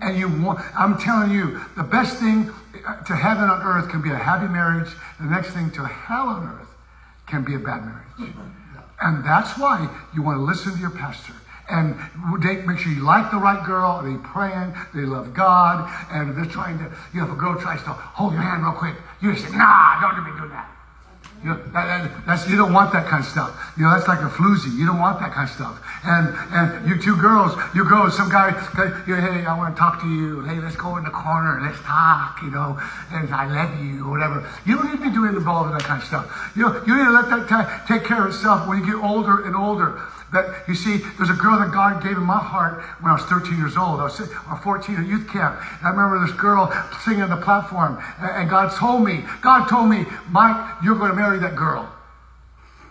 And 0.00 0.18
you 0.18 0.28
want, 0.28 0.60
I'm 0.76 0.98
telling 0.98 1.30
you, 1.30 1.60
the 1.76 1.84
best 1.84 2.18
thing 2.18 2.50
to 3.06 3.14
heaven 3.14 3.44
on 3.44 3.62
earth 3.62 3.88
can 3.88 4.02
be 4.02 4.10
a 4.10 4.16
happy 4.16 4.48
marriage. 4.48 4.90
The 5.20 5.26
next 5.26 5.52
thing 5.52 5.70
to 5.72 5.86
hell 5.86 6.28
on 6.28 6.46
earth 6.46 6.68
can 7.26 7.44
be 7.44 7.54
a 7.54 7.58
bad 7.58 7.84
marriage. 7.84 8.34
And 9.00 9.24
that's 9.24 9.58
why 9.58 9.88
you 10.14 10.22
want 10.22 10.38
to 10.38 10.42
listen 10.42 10.74
to 10.74 10.78
your 10.78 10.90
pastor. 10.90 11.34
And 11.70 11.96
they 12.42 12.56
make 12.62 12.78
sure 12.78 12.92
you 12.92 13.04
like 13.04 13.30
the 13.30 13.38
right 13.38 13.64
girl, 13.64 14.02
they 14.02 14.16
praying, 14.22 14.74
they 14.94 15.02
love 15.02 15.32
God, 15.32 15.90
and 16.10 16.36
they're 16.36 16.44
trying 16.44 16.78
to, 16.78 16.92
you 17.14 17.20
know, 17.20 17.26
if 17.26 17.32
a 17.32 17.36
girl 17.36 17.58
tries 17.58 17.82
to 17.84 17.90
hold 17.90 18.32
your 18.32 18.42
hand 18.42 18.62
real 18.62 18.72
quick, 18.72 18.94
you 19.22 19.34
say, 19.34 19.50
nah, 19.56 20.00
don't 20.00 20.14
do 20.16 20.30
me 20.30 20.40
do 20.40 20.48
that. 20.50 20.70
You, 21.44 21.50
know, 21.50 21.60
that, 21.76 22.24
that, 22.24 22.48
you 22.48 22.56
don't 22.56 22.72
want 22.72 22.92
that 22.94 23.06
kind 23.06 23.22
of 23.22 23.28
stuff. 23.28 23.52
You 23.76 23.84
know, 23.84 23.90
that's 23.90 24.08
like 24.08 24.20
a 24.20 24.32
floozy. 24.32 24.74
You 24.78 24.86
don't 24.86 24.98
want 24.98 25.20
that 25.20 25.32
kind 25.32 25.46
of 25.46 25.54
stuff. 25.54 25.76
And 26.02 26.32
and 26.52 26.88
you 26.88 26.96
two 26.96 27.16
girls, 27.16 27.52
you 27.74 27.84
girls, 27.84 28.16
some 28.16 28.30
guy, 28.30 28.48
you 29.06 29.14
hey, 29.14 29.44
I 29.44 29.56
want 29.56 29.76
to 29.76 29.78
talk 29.78 30.00
to 30.00 30.08
you. 30.08 30.40
Hey, 30.40 30.58
let's 30.58 30.76
go 30.76 30.96
in 30.96 31.04
the 31.04 31.10
corner, 31.10 31.60
let's 31.60 31.78
talk, 31.84 32.40
you 32.42 32.50
know, 32.50 32.80
and 33.12 33.28
I 33.28 33.44
love 33.44 33.76
you, 33.84 34.06
or 34.06 34.10
whatever. 34.10 34.48
You 34.64 34.76
don't 34.76 34.88
need 34.88 35.04
to 35.04 35.04
be 35.04 35.12
doing 35.12 35.36
involved 35.36 35.72
in 35.72 35.76
that 35.76 35.84
kind 35.84 36.00
of 36.00 36.08
stuff. 36.08 36.52
You 36.56 36.62
know, 36.62 36.82
you 36.86 36.96
need 36.96 37.04
to 37.04 37.12
let 37.12 37.28
that 37.28 37.44
t- 37.44 37.92
take 37.92 38.04
care 38.04 38.24
of 38.24 38.34
itself 38.34 38.66
when 38.66 38.80
you 38.80 38.86
get 38.86 39.04
older 39.04 39.44
and 39.44 39.54
older. 39.54 40.00
That 40.34 40.66
you 40.66 40.74
see, 40.74 40.98
there's 41.16 41.30
a 41.30 41.38
girl 41.38 41.58
that 41.60 41.70
God 41.70 42.02
gave 42.02 42.18
in 42.18 42.26
my 42.26 42.38
heart 42.38 42.82
when 43.00 43.10
I 43.10 43.14
was 43.14 43.22
13 43.30 43.56
years 43.56 43.76
old. 43.76 44.00
I 44.00 44.10
was 44.10 44.18
14 44.18 44.96
at 44.96 45.06
youth 45.06 45.30
camp. 45.30 45.56
I 45.82 45.88
remember 45.88 46.26
this 46.26 46.34
girl 46.34 46.74
singing 47.06 47.22
on 47.22 47.30
the 47.30 47.38
platform, 47.38 48.02
and 48.18 48.50
God 48.50 48.74
told 48.74 49.04
me, 49.04 49.22
God 49.42 49.68
told 49.68 49.88
me, 49.88 50.04
Mike, 50.28 50.82
you're 50.82 50.98
going 50.98 51.10
to 51.10 51.16
marry 51.16 51.38
that 51.38 51.54
girl. 51.54 51.86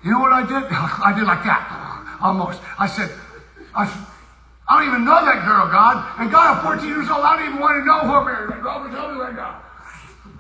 You 0.03 0.11
know 0.11 0.19
what 0.19 0.31
I 0.31 0.41
did? 0.41 0.63
I 0.71 1.11
did 1.11 1.27
like 1.27 1.43
that, 1.43 2.17
almost. 2.21 2.61
I 2.79 2.87
said, 2.87 3.11
I, 3.75 3.91
I 4.67 4.79
don't 4.79 4.87
even 4.87 5.03
know 5.03 5.19
that 5.19 5.43
girl, 5.43 5.67
God. 5.67 5.99
And 6.19 6.31
God, 6.31 6.57
I'm 6.57 6.79
14 6.79 6.87
years 6.87 7.09
old. 7.11 7.27
I 7.27 7.35
don't 7.35 7.47
even 7.47 7.59
want 7.59 7.75
to 7.75 7.85
know 7.85 7.99
who 8.07 8.13
I'm 8.13 8.25
marrying. 8.25 8.63
God, 8.63 8.87
tell 8.91 9.11
me 9.11 9.19
right 9.19 9.35
now. 9.35 9.63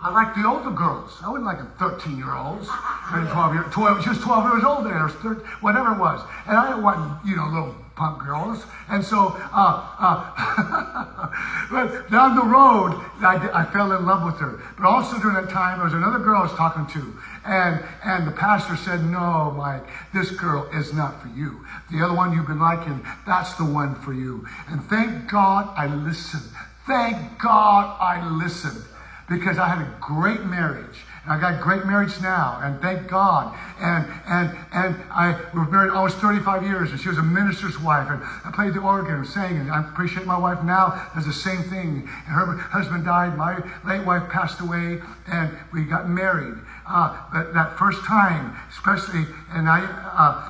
I 0.03 0.09
like 0.11 0.35
the 0.35 0.45
older 0.45 0.69
girls. 0.69 1.17
I 1.23 1.29
wouldn't 1.29 1.45
like 1.45 1.59
a 1.59 1.71
13 1.79 2.17
year 2.17 2.35
olds. 2.35 2.67
and 3.13 3.29
12 3.29 3.53
year, 3.53 3.63
12, 3.71 4.03
she 4.03 4.09
was 4.09 4.19
12 4.19 4.51
years 4.51 4.63
old 4.65 4.85
then, 4.85 4.93
or 4.93 5.07
13, 5.07 5.45
whatever 5.61 5.93
it 5.93 5.97
was. 5.97 6.19
And 6.45 6.57
I 6.57 6.67
didn't 6.67 6.83
want, 6.83 7.25
you 7.25 7.37
know, 7.37 7.47
little 7.47 7.75
punk 7.95 8.21
girls. 8.21 8.65
And 8.89 9.01
so, 9.01 9.31
uh, 9.53 9.87
uh, 9.97 11.31
but 11.71 12.11
down 12.11 12.35
the 12.35 12.43
road, 12.43 12.99
I, 13.23 13.49
I 13.53 13.63
fell 13.71 13.93
in 13.93 14.05
love 14.05 14.25
with 14.25 14.41
her. 14.41 14.61
But 14.75 14.85
also 14.85 15.17
during 15.19 15.35
that 15.35 15.49
time, 15.49 15.77
there 15.77 15.85
was 15.85 15.93
another 15.93 16.19
girl 16.19 16.39
I 16.39 16.43
was 16.43 16.53
talking 16.53 16.85
to. 16.99 17.13
And, 17.45 17.81
and 18.03 18.27
the 18.27 18.31
pastor 18.31 18.75
said, 18.75 19.05
No, 19.05 19.51
Mike, 19.55 19.87
this 20.13 20.31
girl 20.31 20.67
is 20.73 20.93
not 20.93 21.21
for 21.21 21.29
you. 21.29 21.65
The 21.91 22.03
other 22.03 22.13
one 22.13 22.33
you've 22.33 22.47
been 22.47 22.59
liking, 22.59 23.05
that's 23.25 23.53
the 23.53 23.65
one 23.65 23.95
for 23.95 24.11
you. 24.11 24.45
And 24.67 24.83
thank 24.83 25.31
God 25.31 25.71
I 25.77 25.87
listened. 25.87 26.51
Thank 26.85 27.39
God 27.39 27.95
I 28.01 28.27
listened 28.27 28.83
because 29.29 29.57
I 29.57 29.67
had 29.67 29.79
a 29.79 29.97
great 29.99 30.43
marriage. 30.43 31.05
I 31.25 31.39
got 31.39 31.61
great 31.61 31.85
marriage 31.85 32.19
now, 32.21 32.59
and 32.61 32.81
thank 32.81 33.07
God. 33.07 33.57
And 33.79 34.05
and 34.27 34.57
and 34.73 34.95
I 35.09 35.39
was 35.53 35.71
married 35.71 35.91
almost 35.91 36.17
35 36.17 36.63
years, 36.63 36.91
and 36.91 36.99
she 36.99 37.07
was 37.07 37.17
a 37.17 37.23
minister's 37.23 37.79
wife, 37.79 38.09
and 38.09 38.21
I 38.43 38.51
played 38.53 38.73
the 38.73 38.81
organ 38.81 39.15
and 39.15 39.27
sang, 39.27 39.57
and 39.57 39.71
I 39.71 39.79
appreciate 39.79 40.25
my 40.25 40.37
wife 40.37 40.61
now 40.63 41.09
does 41.15 41.25
the 41.25 41.31
same 41.31 41.63
thing. 41.63 42.07
Her 42.07 42.57
husband 42.57 43.05
died, 43.05 43.37
my 43.37 43.63
late 43.85 44.05
wife 44.05 44.29
passed 44.29 44.59
away, 44.59 44.99
and 45.27 45.57
we 45.71 45.85
got 45.85 46.09
married. 46.09 46.55
Uh, 46.85 47.17
but 47.31 47.53
that 47.53 47.77
first 47.77 48.03
time, 48.03 48.57
especially, 48.69 49.25
and 49.51 49.69
I. 49.69 49.81
Uh, 49.81 50.49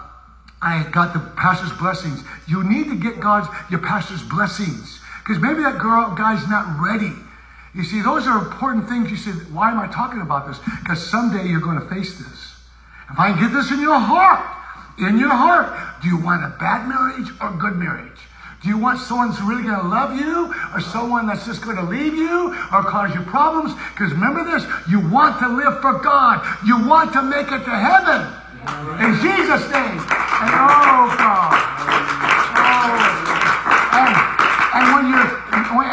I 0.66 0.90
got 0.92 1.12
the 1.12 1.20
pastor's 1.36 1.74
blessings. 1.74 2.24
You 2.48 2.64
need 2.64 2.88
to 2.88 2.96
get 2.96 3.20
God's 3.20 3.50
your 3.70 3.82
pastor's 3.82 4.24
blessings 4.24 5.02
because 5.20 5.42
maybe 5.42 5.62
that 5.62 5.78
girl 5.78 6.16
guy's 6.16 6.48
not 6.48 6.80
ready. 6.80 7.12
You 7.76 7.84
see, 7.84 8.02
those 8.02 8.28
are 8.28 8.38
important 8.38 8.88
things. 8.88 9.10
You 9.10 9.18
say, 9.18 9.32
why 9.52 9.72
am 9.72 9.80
I 9.80 9.88
talking 9.88 10.22
about 10.22 10.48
this? 10.48 10.60
Because 10.82 11.06
someday 11.06 11.48
you're 11.48 11.62
going 11.62 11.80
to 11.80 11.90
face 11.90 12.18
this. 12.18 12.54
If 13.10 13.20
I 13.20 13.38
get 13.38 13.52
this 13.52 13.72
in 13.72 13.82
your 13.82 14.00
heart, 14.00 14.46
in 15.00 15.18
your 15.18 15.34
heart, 15.34 16.02
do 16.02 16.08
you 16.08 16.18
want 16.18 16.44
a 16.44 16.56
bad 16.60 16.88
marriage 16.88 17.30
or 17.42 17.52
good 17.58 17.76
marriage? 17.76 18.20
Do 18.62 18.70
you 18.70 18.78
want 18.78 19.00
someone 19.00 19.30
who's 19.30 19.42
really 19.42 19.64
going 19.64 19.76
to 19.76 19.88
love 19.88 20.16
you 20.16 20.54
or 20.74 20.80
someone 20.80 21.28
that's 21.28 21.46
just 21.46 21.62
going 21.62 21.76
to 21.76 21.84
leave 21.84 22.14
you 22.14 22.56
or 22.72 22.84
cause 22.84 23.14
you 23.14 23.22
problems? 23.24 23.74
Because 23.92 24.14
remember 24.14 24.46
this, 24.46 24.64
you 24.88 25.02
want 25.10 25.40
to 25.40 25.50
live 25.50 25.82
for 25.82 26.00
God. 26.00 26.46
You 26.66 26.88
want 26.88 27.12
to 27.14 27.22
make 27.24 27.52
it 27.52 27.66
to 27.66 27.76
heaven. 27.76 28.24
In 29.04 29.20
Jesus' 29.20 29.68
name. 29.74 30.00
And 30.00 30.54
oh, 30.56 31.12
God. 31.20 31.54
Oh. 32.56 33.14
And, 34.00 34.14
and 34.80 34.86
when 34.96 35.12
you're 35.12 35.44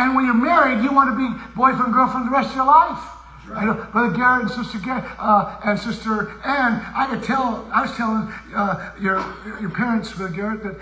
and 0.01 0.15
when 0.15 0.25
you're 0.25 0.35
married, 0.35 0.83
you 0.83 0.93
want 0.93 1.11
to 1.11 1.17
be 1.17 1.29
boyfriend, 1.61 1.93
girlfriend 1.93 2.27
the 2.27 2.33
rest 2.33 2.51
of 2.51 2.57
your 2.57 2.67
life. 2.67 3.05
Right. 3.49 3.93
Brother 3.93 4.17
Garrett 4.17 4.43
and 4.43 4.51
Sister 4.51 4.79
Garrett, 4.79 5.05
uh, 5.19 5.61
and 5.65 5.79
Sister 5.79 6.31
Ann, 6.45 6.81
I 6.95 7.07
could 7.11 7.23
tell, 7.23 7.69
I 7.73 7.83
was 7.83 7.93
telling 7.97 8.33
uh, 8.55 8.93
your, 9.01 9.19
your 9.61 9.71
parents, 9.71 10.13
Brother 10.13 10.33
Garrett, 10.35 10.63
that, 10.63 10.79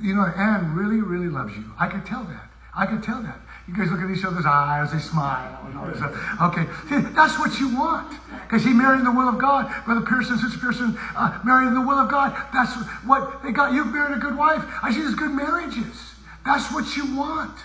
you 0.00 0.14
know, 0.14 0.24
Ann 0.36 0.74
really, 0.74 1.00
really 1.00 1.28
loves 1.28 1.56
you. 1.56 1.64
I 1.78 1.88
could 1.88 2.06
tell 2.06 2.24
that. 2.24 2.48
I 2.74 2.86
could 2.86 3.02
tell 3.02 3.20
that. 3.22 3.38
You 3.66 3.76
guys 3.76 3.90
look 3.90 4.00
at 4.00 4.10
each 4.10 4.24
other's 4.24 4.46
eyes, 4.46 4.92
they 4.92 4.98
smile, 4.98 5.60
and 5.66 5.76
all 5.76 5.86
this 5.86 5.98
stuff. 5.98 6.14
Okay, 6.42 6.64
See, 6.88 7.00
that's 7.12 7.38
what 7.38 7.58
you 7.58 7.74
want. 7.76 8.12
Because 8.44 8.64
he 8.64 8.72
married 8.72 9.00
in 9.00 9.04
the 9.04 9.12
will 9.12 9.28
of 9.28 9.38
God. 9.38 9.70
Brother 9.84 10.00
Pearson, 10.00 10.38
Sister 10.38 10.58
Pearson, 10.58 10.96
uh, 11.16 11.40
married 11.44 11.68
in 11.68 11.74
the 11.74 11.80
will 11.80 11.98
of 11.98 12.10
God. 12.10 12.34
That's 12.54 12.74
what 13.04 13.42
they 13.42 13.52
got. 13.52 13.72
You've 13.72 13.92
married 13.92 14.16
a 14.16 14.20
good 14.20 14.36
wife. 14.36 14.62
I 14.82 14.92
see 14.92 15.00
there's 15.00 15.14
good 15.14 15.32
marriages. 15.32 16.14
That's 16.44 16.72
what 16.72 16.96
you 16.96 17.16
want. 17.16 17.56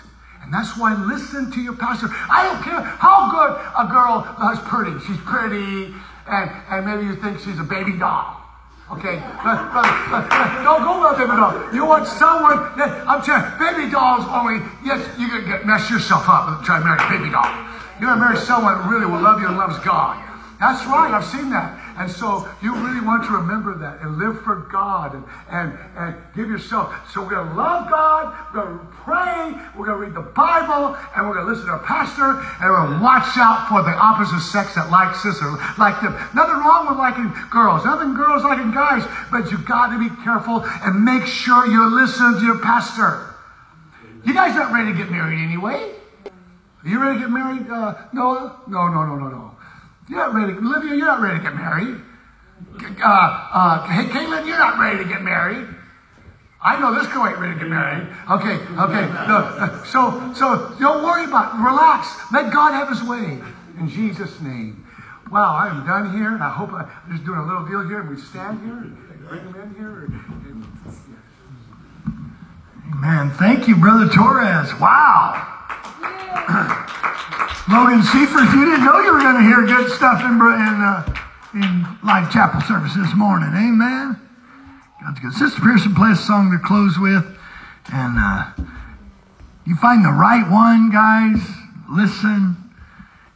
And 0.48 0.56
that's 0.56 0.80
why 0.80 0.96
listen 0.96 1.52
to 1.52 1.60
your 1.60 1.76
pastor. 1.76 2.08
I 2.08 2.48
don't 2.48 2.64
care 2.64 2.80
how 2.80 3.28
good 3.28 3.52
a 3.76 3.84
girl 3.84 4.24
is 4.48 4.56
pretty. 4.64 4.96
She's 5.04 5.20
pretty, 5.28 5.92
and, 6.24 6.48
and 6.72 6.88
maybe 6.88 7.04
you 7.04 7.20
think 7.20 7.44
she's 7.44 7.60
a 7.60 7.68
baby 7.68 7.92
doll. 8.00 8.40
Okay, 8.88 9.20
but, 9.44 9.60
but, 10.08 10.24
don't 10.64 10.80
go 10.88 11.04
with 11.04 11.20
baby 11.20 11.36
doll. 11.36 11.52
You 11.76 11.84
want 11.84 12.08
someone 12.08 12.72
that 12.80 13.04
I'm 13.04 13.20
telling 13.20 13.44
baby 13.60 13.92
dolls 13.92 14.24
only. 14.32 14.64
Yes, 14.80 15.04
you 15.20 15.28
can 15.28 15.44
get 15.44 15.68
mess 15.68 15.92
yourself 15.92 16.24
up 16.24 16.48
and 16.48 16.64
try 16.64 16.80
to 16.80 16.84
marry 16.88 16.96
a 16.96 17.08
baby 17.12 17.28
doll. 17.28 17.52
You're 18.00 18.08
gonna 18.08 18.24
marry 18.24 18.40
someone 18.40 18.72
that 18.80 18.88
really 18.88 19.04
will 19.04 19.20
love 19.20 19.44
you 19.44 19.52
and 19.52 19.60
loves 19.60 19.76
God. 19.84 20.16
That's 20.56 20.80
right. 20.88 21.12
I've 21.12 21.28
seen 21.28 21.52
that. 21.52 21.76
And 21.98 22.08
so 22.08 22.48
you 22.62 22.72
really 22.74 23.04
want 23.04 23.24
to 23.24 23.32
remember 23.32 23.76
that 23.78 24.00
and 24.02 24.18
live 24.18 24.40
for 24.42 24.54
God 24.70 25.14
and, 25.14 25.24
and, 25.50 25.76
and 25.96 26.14
give 26.36 26.48
yourself. 26.48 26.94
So 27.10 27.22
we're 27.22 27.30
going 27.30 27.48
to 27.48 27.54
love 27.54 27.90
God, 27.90 28.32
we're 28.54 28.62
going 28.62 28.78
to 28.78 28.84
pray, 29.02 29.52
we're 29.76 29.86
going 29.86 29.98
to 29.98 30.06
read 30.06 30.14
the 30.14 30.30
Bible, 30.30 30.94
and 31.16 31.26
we're 31.26 31.34
going 31.34 31.46
to 31.46 31.50
listen 31.50 31.66
to 31.66 31.72
our 31.72 31.82
pastor, 31.82 32.38
and 32.38 32.70
we're 32.70 32.86
going 32.86 32.98
to 32.98 33.02
watch 33.02 33.34
out 33.36 33.66
for 33.66 33.82
the 33.82 33.90
opposite 33.90 34.38
sex 34.46 34.76
that 34.76 34.90
likes 34.90 35.24
this 35.24 35.42
or 35.42 35.58
like 35.74 36.00
them. 36.00 36.14
Nothing 36.38 36.62
wrong 36.62 36.86
with 36.86 36.98
liking 36.98 37.34
girls, 37.50 37.84
nothing 37.84 38.14
girls 38.14 38.44
liking 38.44 38.70
guys, 38.70 39.02
but 39.32 39.50
you 39.50 39.58
got 39.58 39.90
to 39.90 39.98
be 39.98 40.14
careful 40.22 40.62
and 40.86 41.02
make 41.02 41.26
sure 41.26 41.66
you're 41.66 41.90
listening 41.90 42.38
to 42.38 42.46
your 42.46 42.60
pastor. 42.62 43.34
You 44.24 44.34
guys 44.34 44.54
not 44.54 44.72
ready 44.72 44.92
to 44.92 44.96
get 44.96 45.10
married 45.10 45.42
anyway. 45.42 45.98
Are 46.24 46.88
you 46.88 47.02
ready 47.02 47.18
to 47.18 47.26
get 47.26 47.30
married, 47.30 47.68
uh, 47.68 48.06
Noah? 48.12 48.62
No, 48.68 48.86
no, 48.86 49.04
no, 49.04 49.16
no, 49.16 49.28
no. 49.28 49.57
You're 50.08 50.18
not 50.18 50.34
ready. 50.34 50.52
Olivia, 50.52 50.94
you're 50.94 51.06
not 51.06 51.20
ready 51.20 51.38
to 51.38 51.42
get 51.42 51.54
married. 51.54 52.00
Uh, 53.00 53.48
uh, 53.52 53.86
hey, 53.86 54.08
Caitlin, 54.08 54.46
you're 54.46 54.58
not 54.58 54.78
ready 54.78 54.98
to 54.98 55.08
get 55.08 55.22
married. 55.22 55.68
I 56.60 56.80
know 56.80 56.94
this 56.94 57.06
girl 57.12 57.26
ain't 57.26 57.38
ready 57.38 57.54
to 57.54 57.60
get 57.60 57.68
married. 57.68 58.08
Okay, 58.30 58.56
okay. 58.56 59.06
No, 59.28 59.36
uh, 59.36 59.84
so, 59.84 60.32
so 60.34 60.74
don't 60.80 61.04
worry 61.04 61.24
about 61.24 61.54
it. 61.54 61.62
Relax. 61.62 62.08
Let 62.32 62.52
God 62.52 62.72
have 62.72 62.88
his 62.88 63.02
way. 63.02 63.38
In 63.78 63.88
Jesus' 63.88 64.40
name. 64.40 64.84
Wow, 65.30 65.54
I 65.54 65.68
am 65.68 65.86
done 65.86 66.16
here. 66.16 66.36
I 66.40 66.50
hope 66.50 66.72
I, 66.72 66.82
am 66.82 67.12
just 67.12 67.24
doing 67.24 67.38
a 67.38 67.46
little 67.46 67.66
deal 67.66 67.86
here. 67.86 68.00
And 68.00 68.10
we 68.10 68.20
stand 68.20 68.60
here 68.64 68.78
and 68.78 69.28
bring 69.28 69.44
them 69.44 69.60
in 69.60 69.74
here. 69.74 70.04
And, 70.06 70.64
Amen. 72.94 73.30
Thank 73.32 73.68
you, 73.68 73.76
Brother 73.76 74.08
Torres. 74.08 74.74
Wow. 74.80 75.57
Logan 77.68 78.02
Seifert, 78.02 78.48
you 78.54 78.64
didn't 78.64 78.84
know 78.84 79.00
you 79.00 79.12
were 79.12 79.20
going 79.20 79.36
to 79.36 79.42
hear 79.42 79.66
good 79.66 79.90
stuff 79.92 80.20
in, 80.22 80.32
in, 80.32 80.40
uh, 80.40 81.04
in 81.54 81.86
Chapel 82.30 82.60
service 82.62 82.94
this 82.94 83.14
morning. 83.14 83.50
Amen. 83.50 84.16
God's 85.02 85.20
good. 85.20 85.32
Sister 85.32 85.60
Pearson 85.60 85.94
play 85.94 86.12
a 86.12 86.16
song 86.16 86.50
to 86.50 86.58
close 86.58 86.98
with. 86.98 87.24
And 87.92 88.18
uh, 88.18 88.52
you 89.66 89.76
find 89.76 90.04
the 90.04 90.12
right 90.12 90.48
one, 90.50 90.90
guys. 90.90 91.40
Listen. 91.90 92.56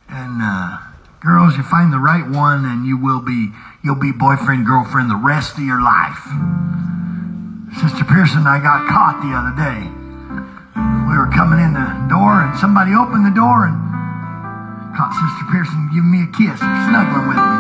And 0.09 0.43
uh, 0.43 0.79
girls, 1.21 1.57
you 1.57 1.63
find 1.63 1.93
the 1.93 1.99
right 1.99 2.29
one 2.29 2.65
and 2.65 2.85
you 2.87 2.99
will 2.99 3.21
be 3.21 3.51
you'll 3.83 3.95
be 3.95 4.13
boyfriend, 4.13 4.67
girlfriend 4.67 5.11
the 5.11 5.17
rest 5.17 5.59
of 5.59 5.65
your 5.65 5.83
life. 5.83 6.25
Sister 7.81 8.05
Pearson 8.05 8.47
I 8.47 8.61
got 8.63 8.89
caught 8.89 9.23
the 9.23 9.33
other 9.33 9.57
day. 9.57 10.02
We 10.77 11.15
were 11.19 11.29
coming 11.29 11.61
in 11.61 11.77
the 11.77 11.89
door 12.09 12.41
and 12.41 12.57
somebody 12.57 12.97
opened 12.97 13.29
the 13.29 13.35
door 13.37 13.69
and 13.69 13.77
caught 14.97 15.13
Sister 15.13 15.45
Pearson 15.53 15.93
giving 15.93 16.09
me 16.09 16.25
a 16.25 16.31
kiss, 16.33 16.57
snuggling 16.59 17.29
with 17.29 17.37
me. 17.37 17.59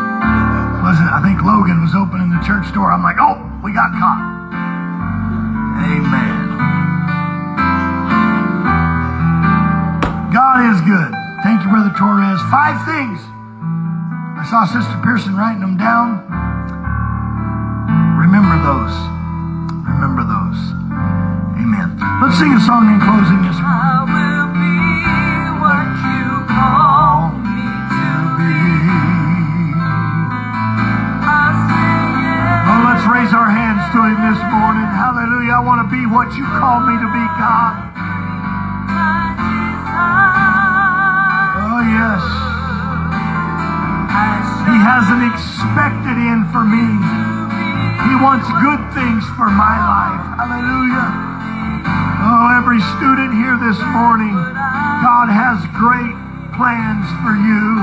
Wasn't 0.81 1.09
I 1.12 1.20
think 1.20 1.44
Logan 1.44 1.85
was 1.85 1.94
opening 1.94 2.33
the 2.33 2.40
church 2.40 2.72
door. 2.72 2.90
I'm 2.90 3.05
like, 3.05 3.20
oh, 3.20 3.37
we 3.61 3.72
got 3.72 3.92
caught. 4.01 4.20
Amen. 5.85 6.37
God 10.33 10.72
is 10.72 10.81
good. 10.88 11.12
Thank 11.44 11.62
you, 11.62 11.68
Brother 11.68 11.92
Torres. 11.92 12.40
Five 12.48 12.81
things. 12.88 13.20
I 14.40 14.48
saw 14.48 14.64
Sister 14.64 14.96
Pearson 15.05 15.37
writing 15.37 15.61
them 15.61 15.77
down. 15.77 16.25
Remember 18.16 18.57
those. 18.64 19.22
Remember 22.03 22.19
those. 22.19 22.19
Amen. 22.19 22.23
Let's 22.23 22.38
sing 22.38 22.53
a 22.55 22.61
song 22.61 22.87
in 22.91 22.99
closing 23.01 23.43
this 23.43 23.59
morning. 23.59 23.83
I 23.83 24.03
will 24.07 24.49
be 24.55 24.79
what 25.62 25.87
you 26.03 26.27
call 26.51 27.31
me 27.43 27.62
to 27.95 28.12
be. 28.38 28.59
I 31.23 31.47
say 31.69 31.99
yes, 32.23 32.71
Oh, 32.71 32.81
let's 32.87 33.07
raise 33.07 33.33
our 33.35 33.51
hands 33.51 33.83
to 33.95 33.99
Him 34.03 34.19
this 34.31 34.43
morning. 34.51 34.87
Hallelujah. 34.91 35.55
I 35.59 35.62
want 35.62 35.81
to 35.87 35.88
be 35.91 36.07
what 36.07 36.35
you 36.35 36.45
call 36.59 36.81
me 36.87 36.95
to 36.99 37.09
be, 37.11 37.25
God. 37.38 37.75
Oh, 41.55 41.81
yes. 41.83 42.23
He 44.67 44.77
has 44.79 45.05
an 45.11 45.23
expected 45.27 46.17
end 46.19 46.51
for 46.51 46.65
me. 46.65 46.87
He 48.09 48.15
wants 48.23 48.47
good 48.62 48.83
things 48.95 49.25
for 49.38 49.51
my 49.51 49.77
life. 49.79 50.23
Hallelujah. 50.38 51.32
Oh, 52.25 52.55
every 52.55 52.79
student 52.95 53.35
here 53.35 53.59
this 53.59 53.83
morning, 53.91 54.31
God 54.31 55.27
has 55.27 55.59
great 55.75 56.15
plans 56.55 57.11
for 57.27 57.35
you. 57.35 57.83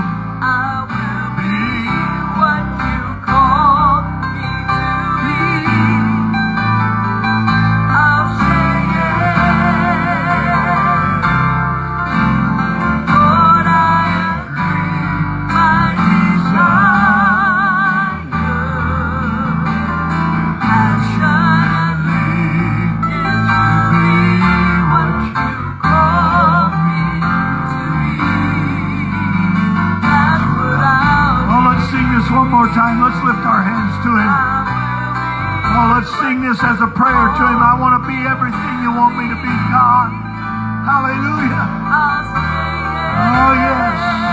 Sing 36.17 36.41
this 36.41 36.57
as 36.63 36.81
a 36.81 36.89
prayer 36.89 37.25
to 37.37 37.43
Him. 37.45 37.61
I 37.61 37.77
want 37.77 38.01
to 38.01 38.03
be 38.09 38.17
everything 38.25 38.75
you 38.81 38.91
want 38.91 39.13
me 39.17 39.29
to 39.29 39.37
be, 39.37 39.53
God. 39.69 40.09
Hallelujah. 40.89 41.65
I'll 41.85 42.25
say 42.33 42.73
yes. 42.81 43.29
Oh, 43.37 43.53
yes. 43.53 44.28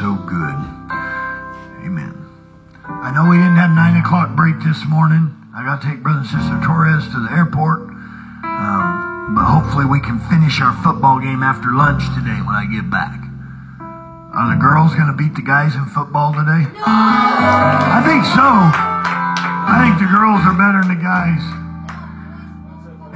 So 0.00 0.16
good. 0.24 0.56
Amen. 1.84 2.16
I 2.88 3.12
know 3.12 3.28
we 3.28 3.36
didn't 3.36 3.60
have 3.60 3.76
nine 3.76 4.00
o'clock 4.00 4.32
break 4.32 4.56
this 4.64 4.80
morning. 4.88 5.28
I 5.52 5.60
got 5.60 5.84
to 5.84 5.92
take 5.92 6.00
Brother 6.00 6.24
and 6.24 6.32
Sister 6.32 6.56
Torres 6.64 7.04
to 7.12 7.20
the 7.20 7.28
airport. 7.28 7.84
Um, 8.40 9.36
but 9.36 9.44
hopefully 9.44 9.84
we 9.84 10.00
can 10.00 10.16
finish 10.32 10.56
our 10.64 10.72
football 10.80 11.20
game 11.20 11.44
after 11.44 11.76
lunch 11.76 12.00
today 12.16 12.40
when 12.40 12.56
I 12.56 12.64
get 12.64 12.88
back. 12.88 13.12
Are 14.32 14.48
the 14.48 14.56
girls 14.56 14.96
going 14.96 15.12
to 15.12 15.18
beat 15.20 15.36
the 15.36 15.44
guys 15.44 15.76
in 15.76 15.84
football 15.92 16.32
today? 16.32 16.64
No. 16.64 16.88
I 16.88 18.00
think 18.00 18.24
so. 18.24 18.40
I 18.40 19.84
think 19.84 20.00
the 20.00 20.08
girls 20.08 20.40
are 20.48 20.56
better 20.56 20.80
than 20.80 20.96
the 20.96 21.02
guys. 21.04 21.44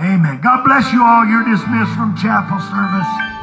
Amen. 0.04 0.36
God 0.44 0.68
bless 0.68 0.92
you 0.92 1.00
all. 1.00 1.24
You're 1.24 1.48
dismissed 1.48 1.96
from 1.96 2.12
chapel 2.20 2.60
service. 2.60 3.33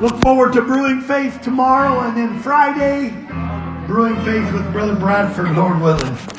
Look 0.00 0.20
forward 0.20 0.52
to 0.52 0.60
Brewing 0.60 1.00
Faith 1.00 1.40
tomorrow 1.40 2.00
and 2.00 2.14
then 2.14 2.38
Friday, 2.40 3.08
Brewing 3.86 4.16
Faith 4.26 4.52
with 4.52 4.70
Brother 4.70 4.94
Bradford, 4.94 5.56
Lord 5.56 5.80
willing. 5.80 6.35